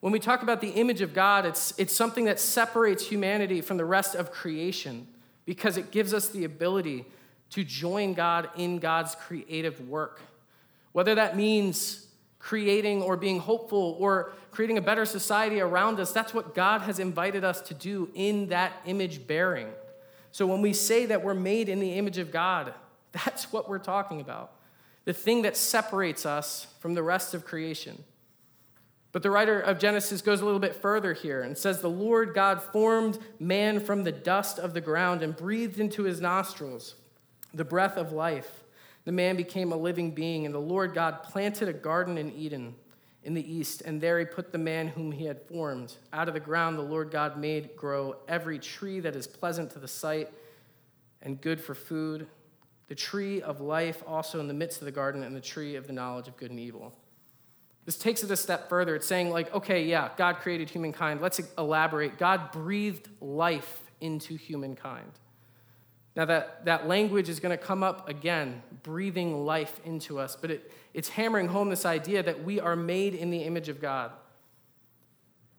When 0.00 0.12
we 0.12 0.20
talk 0.20 0.42
about 0.42 0.60
the 0.60 0.70
image 0.70 1.00
of 1.00 1.12
God, 1.12 1.44
it's, 1.44 1.74
it's 1.76 1.94
something 1.94 2.26
that 2.26 2.38
separates 2.38 3.06
humanity 3.06 3.60
from 3.60 3.76
the 3.76 3.84
rest 3.84 4.14
of 4.14 4.30
creation 4.30 5.08
because 5.44 5.76
it 5.76 5.90
gives 5.90 6.14
us 6.14 6.28
the 6.28 6.44
ability 6.44 7.04
to 7.50 7.64
join 7.64 8.14
God 8.14 8.48
in 8.56 8.78
God's 8.78 9.14
creative 9.14 9.80
work. 9.88 10.20
Whether 10.92 11.14
that 11.16 11.36
means 11.36 12.06
creating 12.38 13.02
or 13.02 13.16
being 13.16 13.40
hopeful 13.40 13.96
or 13.98 14.32
creating 14.52 14.78
a 14.78 14.82
better 14.82 15.04
society 15.04 15.60
around 15.60 15.98
us, 15.98 16.12
that's 16.12 16.32
what 16.32 16.54
God 16.54 16.82
has 16.82 16.98
invited 16.98 17.44
us 17.44 17.60
to 17.62 17.74
do 17.74 18.10
in 18.14 18.48
that 18.48 18.72
image 18.86 19.26
bearing. 19.26 19.68
So 20.30 20.46
when 20.46 20.62
we 20.62 20.72
say 20.72 21.06
that 21.06 21.24
we're 21.24 21.34
made 21.34 21.68
in 21.68 21.80
the 21.80 21.94
image 21.94 22.18
of 22.18 22.30
God, 22.30 22.74
that's 23.12 23.52
what 23.52 23.68
we're 23.68 23.78
talking 23.78 24.20
about. 24.20 24.52
The 25.04 25.12
thing 25.12 25.42
that 25.42 25.56
separates 25.56 26.26
us 26.26 26.66
from 26.80 26.94
the 26.94 27.02
rest 27.02 27.34
of 27.34 27.44
creation. 27.44 28.04
But 29.10 29.22
the 29.22 29.30
writer 29.30 29.58
of 29.58 29.78
Genesis 29.78 30.20
goes 30.20 30.40
a 30.40 30.44
little 30.44 30.60
bit 30.60 30.76
further 30.76 31.14
here 31.14 31.42
and 31.42 31.56
says, 31.56 31.80
The 31.80 31.88
Lord 31.88 32.34
God 32.34 32.62
formed 32.62 33.18
man 33.40 33.80
from 33.80 34.04
the 34.04 34.12
dust 34.12 34.58
of 34.58 34.74
the 34.74 34.80
ground 34.80 35.22
and 35.22 35.36
breathed 35.36 35.80
into 35.80 36.02
his 36.02 36.20
nostrils 36.20 36.94
the 37.54 37.64
breath 37.64 37.96
of 37.96 38.12
life. 38.12 38.64
The 39.04 39.12
man 39.12 39.36
became 39.36 39.72
a 39.72 39.76
living 39.76 40.10
being, 40.10 40.44
and 40.44 40.54
the 40.54 40.60
Lord 40.60 40.92
God 40.92 41.22
planted 41.22 41.68
a 41.68 41.72
garden 41.72 42.18
in 42.18 42.30
Eden 42.32 42.74
in 43.24 43.34
the 43.34 43.52
east, 43.52 43.82
and 43.82 44.00
there 44.00 44.18
he 44.18 44.24
put 44.24 44.52
the 44.52 44.58
man 44.58 44.88
whom 44.88 45.12
he 45.12 45.24
had 45.24 45.40
formed. 45.42 45.94
Out 46.12 46.28
of 46.28 46.34
the 46.34 46.40
ground, 46.40 46.78
the 46.78 46.82
Lord 46.82 47.10
God 47.10 47.38
made 47.38 47.74
grow 47.76 48.16
every 48.28 48.58
tree 48.58 49.00
that 49.00 49.16
is 49.16 49.26
pleasant 49.26 49.70
to 49.72 49.78
the 49.78 49.88
sight 49.88 50.28
and 51.22 51.40
good 51.40 51.60
for 51.60 51.74
food, 51.74 52.26
the 52.88 52.94
tree 52.94 53.42
of 53.42 53.60
life 53.60 54.02
also 54.06 54.40
in 54.40 54.48
the 54.48 54.54
midst 54.54 54.80
of 54.80 54.84
the 54.84 54.92
garden, 54.92 55.22
and 55.22 55.34
the 55.34 55.40
tree 55.40 55.76
of 55.76 55.86
the 55.86 55.92
knowledge 55.92 56.28
of 56.28 56.36
good 56.36 56.50
and 56.50 56.60
evil. 56.60 56.94
This 57.88 57.96
takes 57.96 58.22
it 58.22 58.30
a 58.30 58.36
step 58.36 58.68
further. 58.68 58.96
It's 58.96 59.06
saying, 59.06 59.30
like, 59.30 59.54
okay, 59.54 59.84
yeah, 59.84 60.10
God 60.18 60.40
created 60.40 60.68
humankind. 60.68 61.22
Let's 61.22 61.40
elaborate. 61.56 62.18
God 62.18 62.52
breathed 62.52 63.08
life 63.18 63.80
into 64.02 64.36
humankind. 64.36 65.10
Now, 66.14 66.26
that, 66.26 66.66
that 66.66 66.86
language 66.86 67.30
is 67.30 67.40
going 67.40 67.56
to 67.56 67.64
come 67.64 67.82
up 67.82 68.06
again, 68.06 68.60
breathing 68.82 69.46
life 69.46 69.80
into 69.86 70.18
us, 70.18 70.36
but 70.36 70.50
it, 70.50 70.70
it's 70.92 71.08
hammering 71.08 71.48
home 71.48 71.70
this 71.70 71.86
idea 71.86 72.22
that 72.22 72.44
we 72.44 72.60
are 72.60 72.76
made 72.76 73.14
in 73.14 73.30
the 73.30 73.44
image 73.44 73.70
of 73.70 73.80
God. 73.80 74.12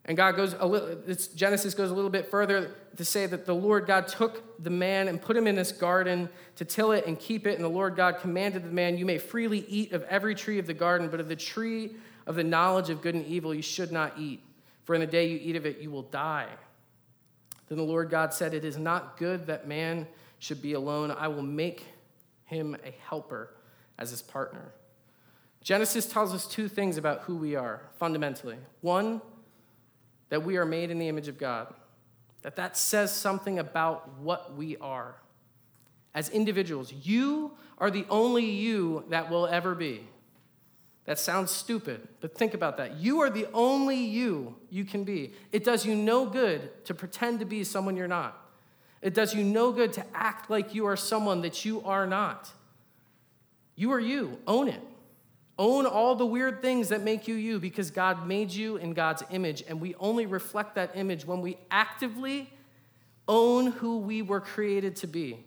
And 0.04 0.16
God 0.16 0.36
goes 0.36 0.54
a 0.56 0.66
little, 0.68 1.02
Genesis 1.34 1.74
goes 1.74 1.90
a 1.90 1.94
little 1.94 2.10
bit 2.10 2.30
further 2.30 2.76
to 2.96 3.04
say 3.04 3.26
that 3.26 3.44
the 3.44 3.56
Lord 3.56 3.88
God 3.88 4.06
took 4.06 4.62
the 4.62 4.70
man 4.70 5.08
and 5.08 5.20
put 5.20 5.36
him 5.36 5.48
in 5.48 5.56
this 5.56 5.72
garden 5.72 6.28
to 6.54 6.64
till 6.64 6.92
it 6.92 7.08
and 7.08 7.18
keep 7.18 7.48
it. 7.48 7.56
And 7.56 7.64
the 7.64 7.68
Lord 7.68 7.96
God 7.96 8.20
commanded 8.20 8.62
the 8.62 8.70
man, 8.70 8.96
You 8.96 9.04
may 9.04 9.18
freely 9.18 9.66
eat 9.68 9.90
of 9.90 10.04
every 10.04 10.36
tree 10.36 10.60
of 10.60 10.68
the 10.68 10.74
garden, 10.74 11.08
but 11.08 11.18
of 11.18 11.28
the 11.28 11.34
tree 11.34 11.96
of 12.30 12.36
the 12.36 12.44
knowledge 12.44 12.90
of 12.90 13.02
good 13.02 13.16
and 13.16 13.26
evil 13.26 13.52
you 13.52 13.60
should 13.60 13.90
not 13.90 14.16
eat, 14.16 14.40
for 14.84 14.94
in 14.94 15.00
the 15.00 15.06
day 15.06 15.26
you 15.26 15.40
eat 15.42 15.56
of 15.56 15.66
it 15.66 15.78
you 15.80 15.90
will 15.90 16.04
die. 16.04 16.46
Then 17.68 17.76
the 17.76 17.82
Lord 17.82 18.08
God 18.08 18.32
said, 18.32 18.54
It 18.54 18.64
is 18.64 18.78
not 18.78 19.16
good 19.16 19.48
that 19.48 19.66
man 19.66 20.06
should 20.38 20.62
be 20.62 20.74
alone. 20.74 21.10
I 21.10 21.26
will 21.26 21.42
make 21.42 21.84
him 22.44 22.76
a 22.86 22.92
helper 23.08 23.52
as 23.98 24.12
his 24.12 24.22
partner. 24.22 24.70
Genesis 25.60 26.06
tells 26.06 26.32
us 26.32 26.46
two 26.46 26.68
things 26.68 26.98
about 26.98 27.22
who 27.22 27.34
we 27.34 27.56
are 27.56 27.82
fundamentally. 27.98 28.58
One, 28.80 29.20
that 30.28 30.44
we 30.44 30.56
are 30.56 30.64
made 30.64 30.92
in 30.92 31.00
the 31.00 31.08
image 31.08 31.26
of 31.26 31.36
God. 31.36 31.74
That 32.42 32.54
that 32.54 32.76
says 32.76 33.12
something 33.12 33.58
about 33.58 34.20
what 34.20 34.56
we 34.56 34.76
are. 34.76 35.16
As 36.14 36.28
individuals, 36.28 36.92
you 36.92 37.54
are 37.76 37.90
the 37.90 38.06
only 38.08 38.44
you 38.44 39.04
that 39.08 39.30
will 39.30 39.48
ever 39.48 39.74
be. 39.74 40.06
That 41.10 41.18
sounds 41.18 41.50
stupid, 41.50 42.06
but 42.20 42.38
think 42.38 42.54
about 42.54 42.76
that. 42.76 42.98
You 42.98 43.18
are 43.18 43.30
the 43.30 43.48
only 43.52 43.96
you 43.96 44.54
you 44.70 44.84
can 44.84 45.02
be. 45.02 45.32
It 45.50 45.64
does 45.64 45.84
you 45.84 45.96
no 45.96 46.24
good 46.24 46.84
to 46.84 46.94
pretend 46.94 47.40
to 47.40 47.44
be 47.44 47.64
someone 47.64 47.96
you're 47.96 48.06
not. 48.06 48.40
It 49.02 49.12
does 49.12 49.34
you 49.34 49.42
no 49.42 49.72
good 49.72 49.92
to 49.94 50.06
act 50.14 50.50
like 50.50 50.72
you 50.72 50.86
are 50.86 50.96
someone 50.96 51.42
that 51.42 51.64
you 51.64 51.82
are 51.82 52.06
not. 52.06 52.52
You 53.74 53.90
are 53.90 53.98
you. 53.98 54.38
Own 54.46 54.68
it. 54.68 54.80
Own 55.58 55.84
all 55.84 56.14
the 56.14 56.24
weird 56.24 56.62
things 56.62 56.90
that 56.90 57.02
make 57.02 57.26
you 57.26 57.34
you 57.34 57.58
because 57.58 57.90
God 57.90 58.28
made 58.28 58.52
you 58.52 58.76
in 58.76 58.94
God's 58.94 59.24
image, 59.32 59.64
and 59.66 59.80
we 59.80 59.96
only 59.96 60.26
reflect 60.26 60.76
that 60.76 60.92
image 60.94 61.26
when 61.26 61.40
we 61.40 61.58
actively 61.72 62.48
own 63.26 63.72
who 63.72 63.98
we 63.98 64.22
were 64.22 64.40
created 64.40 64.94
to 64.94 65.08
be. 65.08 65.44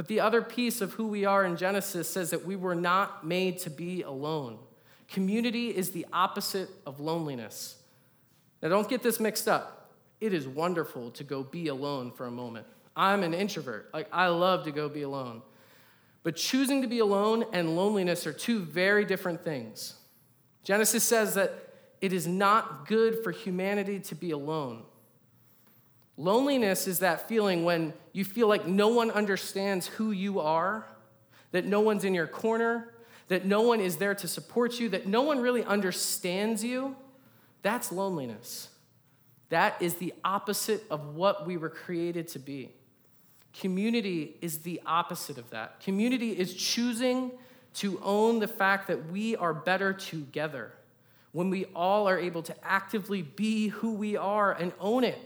But 0.00 0.08
the 0.08 0.20
other 0.20 0.40
piece 0.40 0.80
of 0.80 0.94
who 0.94 1.08
we 1.08 1.26
are 1.26 1.44
in 1.44 1.58
Genesis 1.58 2.08
says 2.08 2.30
that 2.30 2.46
we 2.46 2.56
were 2.56 2.74
not 2.74 3.26
made 3.26 3.58
to 3.58 3.68
be 3.68 4.00
alone. 4.00 4.58
Community 5.08 5.76
is 5.76 5.90
the 5.90 6.06
opposite 6.10 6.70
of 6.86 7.00
loneliness. 7.00 7.76
Now, 8.62 8.70
don't 8.70 8.88
get 8.88 9.02
this 9.02 9.20
mixed 9.20 9.46
up. 9.46 9.90
It 10.18 10.32
is 10.32 10.48
wonderful 10.48 11.10
to 11.10 11.22
go 11.22 11.42
be 11.42 11.68
alone 11.68 12.12
for 12.12 12.24
a 12.24 12.30
moment. 12.30 12.64
I'm 12.96 13.22
an 13.22 13.34
introvert. 13.34 13.90
Like, 13.92 14.08
I 14.10 14.28
love 14.28 14.64
to 14.64 14.72
go 14.72 14.88
be 14.88 15.02
alone. 15.02 15.42
But 16.22 16.34
choosing 16.34 16.80
to 16.80 16.88
be 16.88 17.00
alone 17.00 17.44
and 17.52 17.76
loneliness 17.76 18.26
are 18.26 18.32
two 18.32 18.60
very 18.60 19.04
different 19.04 19.44
things. 19.44 19.96
Genesis 20.64 21.04
says 21.04 21.34
that 21.34 21.52
it 22.00 22.14
is 22.14 22.26
not 22.26 22.88
good 22.88 23.22
for 23.22 23.32
humanity 23.32 24.00
to 24.00 24.14
be 24.14 24.30
alone. 24.30 24.82
Loneliness 26.16 26.86
is 26.86 26.98
that 26.98 27.28
feeling 27.28 27.64
when 27.64 27.92
you 28.12 28.24
feel 28.24 28.48
like 28.48 28.66
no 28.66 28.88
one 28.88 29.10
understands 29.10 29.86
who 29.86 30.10
you 30.10 30.40
are, 30.40 30.84
that 31.52 31.64
no 31.64 31.80
one's 31.80 32.04
in 32.04 32.14
your 32.14 32.26
corner, 32.26 32.94
that 33.28 33.46
no 33.46 33.62
one 33.62 33.80
is 33.80 33.96
there 33.96 34.14
to 34.14 34.28
support 34.28 34.78
you, 34.78 34.88
that 34.90 35.06
no 35.06 35.22
one 35.22 35.40
really 35.40 35.64
understands 35.64 36.62
you. 36.64 36.96
That's 37.62 37.92
loneliness. 37.92 38.68
That 39.50 39.80
is 39.80 39.94
the 39.94 40.14
opposite 40.24 40.84
of 40.90 41.14
what 41.14 41.46
we 41.46 41.56
were 41.56 41.70
created 41.70 42.28
to 42.28 42.38
be. 42.38 42.70
Community 43.52 44.36
is 44.40 44.58
the 44.58 44.80
opposite 44.86 45.38
of 45.38 45.50
that. 45.50 45.80
Community 45.80 46.38
is 46.38 46.54
choosing 46.54 47.32
to 47.74 48.00
own 48.02 48.38
the 48.38 48.48
fact 48.48 48.86
that 48.88 49.10
we 49.10 49.36
are 49.36 49.54
better 49.54 49.92
together 49.92 50.72
when 51.32 51.50
we 51.50 51.66
all 51.74 52.08
are 52.08 52.18
able 52.18 52.42
to 52.42 52.54
actively 52.64 53.22
be 53.22 53.68
who 53.68 53.92
we 53.94 54.16
are 54.16 54.52
and 54.52 54.72
own 54.80 55.04
it. 55.04 55.18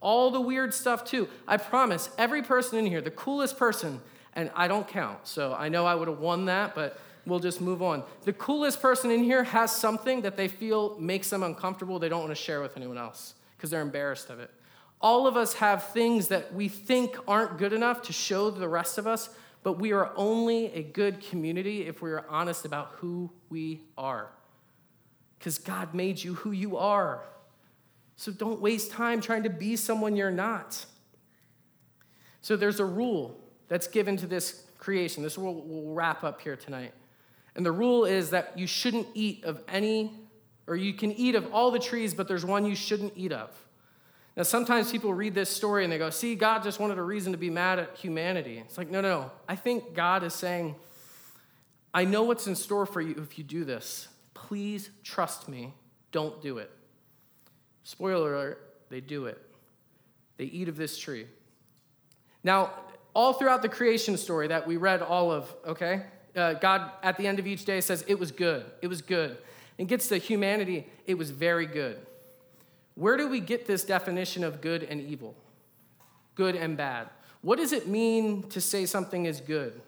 All 0.00 0.30
the 0.30 0.40
weird 0.40 0.72
stuff, 0.72 1.04
too. 1.04 1.28
I 1.46 1.56
promise, 1.56 2.10
every 2.18 2.42
person 2.42 2.78
in 2.78 2.86
here, 2.86 3.00
the 3.00 3.10
coolest 3.10 3.58
person, 3.58 4.00
and 4.34 4.50
I 4.54 4.68
don't 4.68 4.86
count, 4.86 5.26
so 5.26 5.54
I 5.58 5.68
know 5.68 5.86
I 5.86 5.94
would 5.94 6.08
have 6.08 6.20
won 6.20 6.44
that, 6.46 6.74
but 6.74 7.00
we'll 7.26 7.40
just 7.40 7.60
move 7.60 7.82
on. 7.82 8.04
The 8.24 8.32
coolest 8.32 8.80
person 8.80 9.10
in 9.10 9.24
here 9.24 9.44
has 9.44 9.74
something 9.74 10.22
that 10.22 10.36
they 10.36 10.48
feel 10.48 10.98
makes 10.98 11.30
them 11.30 11.42
uncomfortable, 11.42 11.98
they 11.98 12.08
don't 12.08 12.20
want 12.20 12.30
to 12.30 12.42
share 12.42 12.60
with 12.60 12.76
anyone 12.76 12.98
else 12.98 13.34
because 13.56 13.70
they're 13.70 13.82
embarrassed 13.82 14.30
of 14.30 14.38
it. 14.38 14.50
All 15.00 15.26
of 15.26 15.36
us 15.36 15.54
have 15.54 15.84
things 15.88 16.28
that 16.28 16.54
we 16.54 16.68
think 16.68 17.16
aren't 17.28 17.58
good 17.58 17.72
enough 17.72 18.02
to 18.02 18.12
show 18.12 18.50
the 18.50 18.68
rest 18.68 18.98
of 18.98 19.06
us, 19.06 19.30
but 19.62 19.74
we 19.74 19.92
are 19.92 20.12
only 20.16 20.72
a 20.72 20.82
good 20.82 21.20
community 21.20 21.86
if 21.86 22.02
we 22.02 22.10
are 22.10 22.24
honest 22.28 22.64
about 22.64 22.92
who 22.96 23.30
we 23.48 23.82
are. 23.96 24.30
Because 25.38 25.58
God 25.58 25.94
made 25.94 26.22
you 26.22 26.34
who 26.34 26.50
you 26.50 26.76
are. 26.76 27.22
So 28.18 28.32
don't 28.32 28.60
waste 28.60 28.90
time 28.90 29.20
trying 29.20 29.44
to 29.44 29.48
be 29.48 29.76
someone 29.76 30.16
you're 30.16 30.32
not. 30.32 30.84
So 32.42 32.56
there's 32.56 32.80
a 32.80 32.84
rule 32.84 33.38
that's 33.68 33.86
given 33.86 34.16
to 34.16 34.26
this 34.26 34.64
creation. 34.76 35.22
This 35.22 35.38
will 35.38 35.62
we'll 35.62 35.94
wrap 35.94 36.24
up 36.24 36.40
here 36.40 36.56
tonight. 36.56 36.92
And 37.54 37.64
the 37.64 37.70
rule 37.70 38.04
is 38.04 38.30
that 38.30 38.58
you 38.58 38.66
shouldn't 38.66 39.06
eat 39.14 39.44
of 39.44 39.62
any, 39.68 40.12
or 40.66 40.74
you 40.74 40.94
can 40.94 41.12
eat 41.12 41.36
of 41.36 41.54
all 41.54 41.70
the 41.70 41.78
trees, 41.78 42.12
but 42.12 42.26
there's 42.26 42.44
one 42.44 42.66
you 42.66 42.74
shouldn't 42.74 43.12
eat 43.14 43.30
of. 43.30 43.50
Now, 44.36 44.42
sometimes 44.42 44.90
people 44.90 45.14
read 45.14 45.34
this 45.34 45.48
story 45.48 45.84
and 45.84 45.92
they 45.92 45.98
go, 45.98 46.10
see, 46.10 46.34
God 46.34 46.64
just 46.64 46.80
wanted 46.80 46.98
a 46.98 47.02
reason 47.02 47.30
to 47.32 47.38
be 47.38 47.50
mad 47.50 47.78
at 47.78 47.96
humanity. 47.96 48.58
It's 48.66 48.76
like, 48.76 48.90
no, 48.90 49.00
no, 49.00 49.20
no. 49.20 49.30
I 49.48 49.54
think 49.54 49.94
God 49.94 50.24
is 50.24 50.34
saying, 50.34 50.74
I 51.94 52.04
know 52.04 52.24
what's 52.24 52.48
in 52.48 52.56
store 52.56 52.84
for 52.84 53.00
you 53.00 53.14
if 53.18 53.38
you 53.38 53.44
do 53.44 53.64
this. 53.64 54.08
Please 54.34 54.90
trust 55.04 55.48
me. 55.48 55.72
Don't 56.10 56.42
do 56.42 56.58
it. 56.58 56.72
Spoiler 57.88 58.34
alert, 58.34 58.74
they 58.90 59.00
do 59.00 59.24
it. 59.24 59.40
They 60.36 60.44
eat 60.44 60.68
of 60.68 60.76
this 60.76 60.98
tree. 60.98 61.26
Now, 62.44 62.70
all 63.14 63.32
throughout 63.32 63.62
the 63.62 63.68
creation 63.70 64.18
story 64.18 64.46
that 64.48 64.66
we 64.66 64.76
read 64.76 65.00
all 65.00 65.32
of, 65.32 65.50
okay, 65.66 66.02
uh, 66.36 66.52
God 66.52 66.90
at 67.02 67.16
the 67.16 67.26
end 67.26 67.38
of 67.38 67.46
each 67.46 67.64
day 67.64 67.80
says, 67.80 68.04
It 68.06 68.18
was 68.18 68.30
good. 68.30 68.66
It 68.82 68.88
was 68.88 69.00
good. 69.00 69.38
And 69.78 69.88
gets 69.88 70.08
to 70.08 70.18
humanity, 70.18 70.86
it 71.06 71.16
was 71.16 71.30
very 71.30 71.64
good. 71.64 71.98
Where 72.94 73.16
do 73.16 73.26
we 73.26 73.40
get 73.40 73.66
this 73.66 73.84
definition 73.84 74.44
of 74.44 74.60
good 74.60 74.82
and 74.82 75.00
evil? 75.00 75.34
Good 76.34 76.56
and 76.56 76.76
bad. 76.76 77.08
What 77.40 77.56
does 77.56 77.72
it 77.72 77.88
mean 77.88 78.42
to 78.50 78.60
say 78.60 78.84
something 78.84 79.24
is 79.24 79.40
good? 79.40 79.80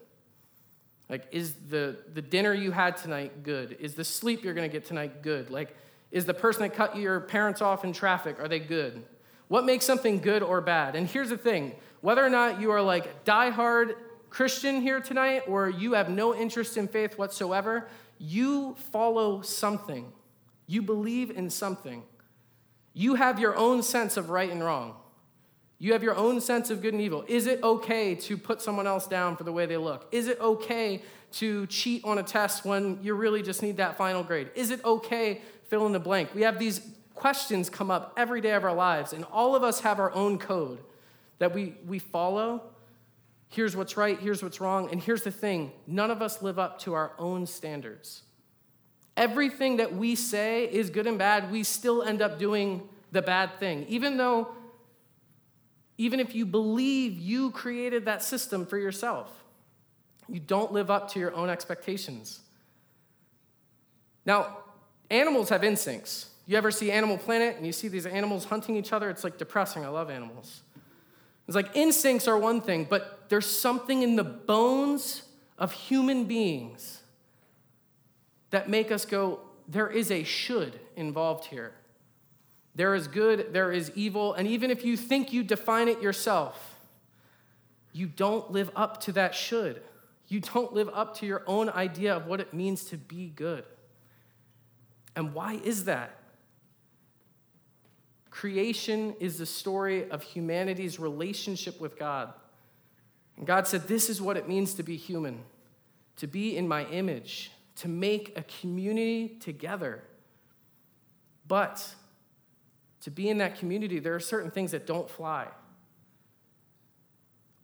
Like, 1.11 1.27
is 1.33 1.53
the, 1.69 1.99
the 2.15 2.23
dinner 2.23 2.55
you 2.55 2.71
had 2.71 2.97
tonight 2.97 3.43
good? 3.43 3.77
Is 3.79 3.95
the 3.95 4.05
sleep 4.05 4.43
you're 4.43 4.55
gonna 4.55 4.69
get 4.69 4.87
tonight 4.87 5.23
good? 5.23 5.51
Like, 5.51 5.77
is 6.11 6.25
the 6.25 6.35
person 6.35 6.63
that 6.63 6.75
cut 6.75 6.97
your 6.97 7.21
parents 7.21 7.63
off 7.63 7.85
in 7.85 7.93
traffic, 7.93 8.39
are 8.41 8.49
they 8.49 8.59
good? 8.59 9.05
What 9.49 9.65
makes 9.65 9.85
something 9.85 10.21
good 10.21 10.43
or 10.43 10.61
bad? 10.61 10.97
And 10.97 11.07
here's 11.07 11.31
the 11.31 11.37
thing 11.37 11.75
whether 12.01 12.25
or 12.25 12.31
not 12.31 12.61
you 12.61 12.71
are 12.71 12.83
like 12.83 13.25
diehard 13.25 13.95
Christian 14.31 14.81
here 14.81 15.01
tonight 15.01 15.43
or 15.47 15.69
you 15.69 15.95
have 15.95 16.09
no 16.09 16.35
interest 16.35 16.77
in 16.77 16.89
faith 16.89 17.19
whatsoever, 17.19 17.89
you 18.19 18.77
follow 18.93 19.43
something. 19.43 20.13
You 20.67 20.83
believe 20.83 21.31
in 21.31 21.51
something. 21.51 22.05
You 22.93 23.17
have 23.17 23.39
your 23.39 23.57
own 23.57 23.83
sense 23.83 24.17
of 24.17 24.31
right 24.31 24.51
and 24.51 24.63
wrong. 24.63 24.95
You 25.79 25.95
have 25.95 26.03
your 26.03 26.15
own 26.15 26.41
sense 26.41 26.71
of 26.71 26.83
good 26.83 26.93
and 26.93 27.03
evil. 27.03 27.25
Is 27.27 27.47
it 27.47 27.63
okay 27.63 28.15
to 28.15 28.37
put 28.37 28.61
someone 28.61 28.87
else 28.87 29.07
down 29.07 29.37
for 29.37 29.45
the 29.45 29.53
way 29.53 29.67
they 29.67 29.79
look? 29.79 30.07
Is 30.13 30.29
it 30.29 30.39
okay 30.41 31.03
to 31.33 31.67
cheat 31.67 32.05
on 32.05 32.19
a 32.19 32.23
test 32.23 32.65
when 32.65 32.99
you 33.03 33.15
really 33.15 33.43
just 33.43 33.63
need 33.63 33.79
that 33.79 33.97
final 33.97 34.23
grade? 34.23 34.51
Is 34.55 34.71
it 34.71 34.85
okay, 34.85 35.41
fill 35.71 35.87
in 35.87 35.93
the 35.93 36.01
blank? 36.01 36.35
We 36.35 36.43
have 36.43 36.59
these 36.59 36.81
questions 37.15 37.71
come 37.71 37.91
up 37.91 38.13
every 38.17 38.41
day 38.41 38.53
of 38.53 38.65
our 38.65 38.75
lives, 38.75 39.13
and 39.13 39.25
all 39.33 39.55
of 39.55 39.63
us 39.63 39.81
have 39.81 39.99
our 39.99 40.13
own 40.13 40.39
code 40.39 40.81
that 41.39 41.55
we, 41.55 41.75
we 41.87 41.99
follow. 41.99 42.63
Here's 43.49 43.75
what's 43.75 43.97
right, 43.97 44.19
here's 44.19 44.43
what's 44.43 44.61
wrong, 44.61 44.91
and 44.91 45.03
here's 45.03 45.23
the 45.23 45.31
thing 45.31 45.73
none 45.87 46.11
of 46.11 46.21
us 46.21 46.43
live 46.43 46.59
up 46.59 46.79
to 46.81 46.93
our 46.93 47.13
own 47.19 47.47
standards. 47.47 48.23
Everything 49.17 49.79
that 49.79 49.95
we 49.95 50.15
say 50.15 50.65
is 50.65 50.91
good 50.91 51.07
and 51.07 51.19
bad, 51.19 51.51
we 51.51 51.63
still 51.63 52.03
end 52.03 52.21
up 52.21 52.39
doing 52.39 52.89
the 53.13 53.23
bad 53.23 53.59
thing, 53.59 53.87
even 53.89 54.17
though 54.17 54.55
even 56.01 56.19
if 56.19 56.35
you 56.35 56.47
believe 56.47 57.19
you 57.19 57.51
created 57.51 58.07
that 58.07 58.23
system 58.23 58.65
for 58.65 58.79
yourself. 58.79 59.31
You 60.31 60.41
don't 60.41 60.73
live 60.73 60.91
up 60.91 61.11
to 61.13 61.21
your 61.21 61.35
own 61.35 61.51
expectations. 61.51 62.41
Now, 64.25 64.60
animals 65.11 65.49
have 65.49 65.65
instincts. 65.65 66.31
You 66.47 66.57
ever 66.57 66.71
see 66.71 66.91
Animal 66.91 67.19
Planet 67.19 67.57
and 67.57 67.67
you 67.67 67.73
see 67.73 67.89
these 67.89 68.07
animals 68.07 68.47
hunting 68.47 68.77
each 68.77 68.93
other? 68.93 69.11
It's 69.11 69.25
like 69.25 69.39
depressing. 69.39 69.85
I 69.85 69.89
love 69.89 70.11
animals. 70.11 70.63
It's 71.47 71.55
like 71.55 71.75
instincts 71.75 72.29
are 72.29 72.39
one 72.39 72.61
thing, 72.61 72.87
but 72.89 73.25
there's 73.29 73.47
something 73.47 74.03
in 74.03 74.17
the 74.17 74.25
bones 74.25 75.23
of 75.59 75.73
human 75.73 76.25
beings 76.25 77.03
that 78.51 78.69
make 78.69 78.91
us 78.91 79.05
go, 79.05 79.41
there 79.69 79.89
is 79.89 80.11
a 80.11 80.25
should 80.25 80.79
involved 80.97 81.47
here. 81.47 81.73
There 82.75 82.95
is 82.95 83.09
good, 83.09 83.53
there 83.53 83.73
is 83.73 83.91
evil, 83.95 84.35
and 84.35 84.47
even 84.47 84.71
if 84.71 84.85
you 84.85 84.97
think 84.97 85.33
you 85.33 85.43
define 85.43 85.89
it 85.89 86.01
yourself, 86.01 86.77
you 87.93 88.07
don't 88.07 88.51
live 88.51 88.71
up 88.77 89.01
to 89.03 89.13
that 89.13 89.35
should. 89.35 89.83
You 90.29 90.41
don't 90.41 90.73
live 90.73 90.89
up 90.93 91.17
to 91.19 91.27
your 91.27 91.43
own 91.47 91.69
idea 91.69 92.15
of 92.15 92.27
what 92.27 92.41
it 92.41 92.55
means 92.55 92.85
to 92.87 92.97
be 92.97 93.33
good. 93.35 93.65
And 95.21 95.35
why 95.35 95.61
is 95.63 95.85
that? 95.85 96.17
Creation 98.31 99.15
is 99.21 99.37
the 99.37 99.45
story 99.45 100.11
of 100.11 100.23
humanity's 100.23 100.99
relationship 100.99 101.79
with 101.79 101.99
God. 101.99 102.33
And 103.37 103.47
God 103.47 103.67
said, 103.67 103.87
This 103.87 104.09
is 104.09 104.23
what 104.23 104.39
it 104.39 104.49
means 104.49 104.73
to 104.75 104.83
be 104.83 104.97
human, 104.97 105.43
to 106.17 106.27
be 106.27 106.57
in 106.57 106.67
my 106.67 106.87
image, 106.87 107.53
to 107.77 107.89
make 107.89 108.33
a 108.35 108.45
community 108.63 109.37
together. 109.41 110.03
But 111.47 111.87
to 113.03 113.11
be 113.11 113.29
in 113.29 113.37
that 113.39 113.59
community, 113.59 113.99
there 113.99 114.15
are 114.15 114.21
certain 114.21 114.51
things 114.51 114.71
that 114.71 114.87
don't 114.87 115.11
fly. 115.11 115.49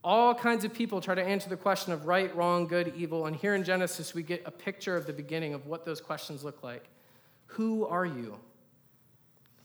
All 0.04 0.34
kinds 0.34 0.66
of 0.66 0.74
people 0.74 1.00
try 1.00 1.14
to 1.14 1.24
answer 1.24 1.48
the 1.48 1.56
question 1.56 1.94
of 1.94 2.06
right, 2.06 2.36
wrong, 2.36 2.66
good, 2.66 2.92
evil. 2.98 3.24
And 3.24 3.34
here 3.34 3.54
in 3.54 3.64
Genesis, 3.64 4.12
we 4.12 4.22
get 4.22 4.42
a 4.44 4.50
picture 4.50 4.94
of 4.94 5.06
the 5.06 5.14
beginning 5.14 5.54
of 5.54 5.66
what 5.66 5.86
those 5.86 6.02
questions 6.02 6.44
look 6.44 6.62
like. 6.62 6.90
Who 7.46 7.86
are 7.86 8.06
you? 8.06 8.38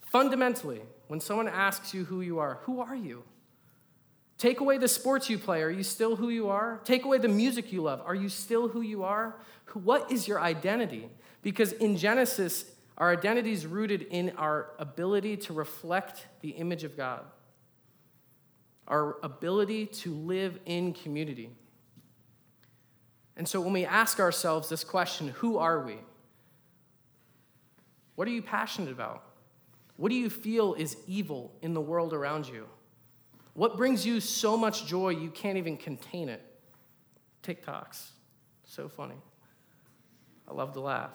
Fundamentally, 0.02 0.82
when 1.08 1.20
someone 1.20 1.48
asks 1.48 1.94
you 1.94 2.06
who 2.06 2.22
you 2.22 2.40
are, 2.40 2.60
who 2.64 2.82
are 2.82 2.96
you? 2.96 3.24
Take 4.38 4.60
away 4.60 4.78
the 4.78 4.88
sports 4.88 5.30
you 5.30 5.38
play, 5.38 5.62
are 5.62 5.70
you 5.70 5.84
still 5.84 6.16
who 6.16 6.30
you 6.30 6.50
are? 6.50 6.82
Take 6.84 7.06
away 7.06 7.18
the 7.18 7.28
music 7.28 7.72
you 7.72 7.82
love, 7.82 8.02
are 8.06 8.16
you 8.16 8.28
still 8.28 8.68
who 8.68 8.82
you 8.82 9.04
are? 9.04 9.36
What 9.74 10.12
is 10.12 10.28
your 10.28 10.42
identity? 10.42 11.10
Because 11.42 11.72
in 11.74 11.96
Genesis, 11.96 12.66
our 12.98 13.12
identity 13.12 13.52
is 13.52 13.66
rooted 13.66 14.02
in 14.04 14.32
our 14.38 14.72
ability 14.80 15.38
to 15.38 15.54
reflect 15.54 16.28
the 16.42 16.50
image 16.50 16.84
of 16.84 16.98
God, 16.98 17.24
our 18.88 19.18
ability 19.24 19.86
to 19.86 20.14
live 20.14 20.60
in 20.66 20.94
community. 20.94 21.50
And 23.38 23.48
so 23.48 23.62
when 23.62 23.74
we 23.74 23.86
ask 23.86 24.20
ourselves 24.20 24.70
this 24.70 24.84
question, 24.84 25.30
who 25.30 25.58
are 25.58 25.80
we? 25.86 25.98
What 28.16 28.28
are 28.28 28.32
you 28.32 28.42
passionate 28.42 28.92
about? 28.92 29.24
What 29.98 30.10
do 30.10 30.16
you 30.16 30.30
feel 30.30 30.74
is 30.74 30.98
evil 31.08 31.54
in 31.62 31.74
the 31.74 31.82
world 31.82 32.14
around 32.14 32.48
you? 32.48 32.68
What 33.54 33.78
brings 33.78 34.06
you 34.06 34.20
so 34.20 34.58
much 34.58 34.86
joy 34.86 35.10
you 35.10 35.30
can't 35.30 35.58
even 35.58 35.78
contain 35.78 36.30
it? 36.30 36.42
TikToks. 37.44 38.10
So 38.64 38.88
funny. 38.88 39.16
I 40.48 40.54
love 40.54 40.74
to 40.74 40.80
laugh. 40.80 41.12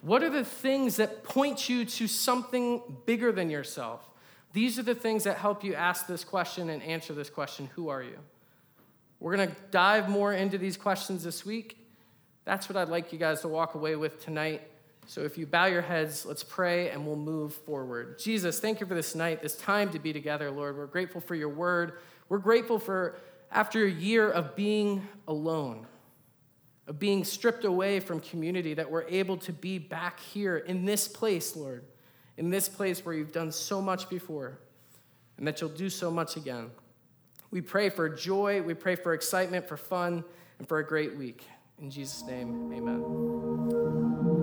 What 0.00 0.22
are 0.22 0.30
the 0.30 0.44
things 0.44 0.96
that 0.96 1.24
point 1.24 1.68
you 1.68 1.84
to 1.84 2.06
something 2.06 2.80
bigger 3.06 3.32
than 3.32 3.50
yourself? 3.50 4.08
These 4.52 4.78
are 4.78 4.82
the 4.82 4.94
things 4.94 5.24
that 5.24 5.36
help 5.36 5.64
you 5.64 5.74
ask 5.74 6.06
this 6.06 6.24
question 6.24 6.70
and 6.70 6.82
answer 6.82 7.12
this 7.12 7.28
question 7.28 7.68
Who 7.74 7.88
are 7.88 8.02
you? 8.02 8.18
We're 9.20 9.36
going 9.36 9.48
to 9.48 9.56
dive 9.70 10.08
more 10.08 10.32
into 10.32 10.58
these 10.58 10.76
questions 10.76 11.24
this 11.24 11.44
week. 11.44 11.78
That's 12.44 12.68
what 12.68 12.76
I'd 12.76 12.88
like 12.88 13.12
you 13.12 13.18
guys 13.18 13.40
to 13.42 13.48
walk 13.48 13.74
away 13.74 13.96
with 13.96 14.22
tonight. 14.22 14.62
So 15.06 15.22
if 15.22 15.38
you 15.38 15.46
bow 15.46 15.66
your 15.66 15.82
heads, 15.82 16.26
let's 16.26 16.42
pray 16.42 16.90
and 16.90 17.06
we'll 17.06 17.16
move 17.16 17.54
forward. 17.54 18.18
Jesus, 18.18 18.58
thank 18.60 18.80
you 18.80 18.86
for 18.86 18.94
this 18.94 19.14
night, 19.14 19.40
this 19.42 19.56
time 19.56 19.90
to 19.90 19.98
be 19.98 20.12
together, 20.12 20.50
Lord. 20.50 20.76
We're 20.76 20.86
grateful 20.86 21.20
for 21.20 21.34
your 21.34 21.48
word. 21.48 21.98
We're 22.28 22.38
grateful 22.38 22.78
for 22.78 23.16
after 23.50 23.84
a 23.84 23.90
year 23.90 24.28
of 24.30 24.56
being 24.56 25.06
alone 25.28 25.86
of 26.86 26.98
being 26.98 27.24
stripped 27.24 27.64
away 27.64 28.00
from 28.00 28.20
community, 28.20 28.74
that 28.74 28.90
we're 28.90 29.06
able 29.08 29.36
to 29.38 29.52
be 29.52 29.78
back 29.78 30.20
here 30.20 30.58
in 30.58 30.84
this 30.84 31.08
place, 31.08 31.56
Lord, 31.56 31.84
in 32.36 32.50
this 32.50 32.68
place 32.68 33.04
where 33.04 33.14
you've 33.14 33.32
done 33.32 33.50
so 33.50 33.82
much 33.82 34.08
before, 34.08 34.58
and 35.36 35.46
that 35.46 35.60
you'll 35.60 35.70
do 35.70 35.90
so 35.90 36.10
much 36.10 36.36
again. 36.36 36.70
We 37.50 37.60
pray 37.60 37.88
for 37.88 38.08
joy, 38.08 38.62
we 38.62 38.74
pray 38.74 38.96
for 38.96 39.14
excitement, 39.14 39.68
for 39.68 39.76
fun, 39.76 40.24
and 40.58 40.68
for 40.68 40.78
a 40.78 40.86
great 40.86 41.16
week. 41.16 41.44
In 41.80 41.90
Jesus' 41.90 42.22
name, 42.24 42.72
amen. 42.72 44.35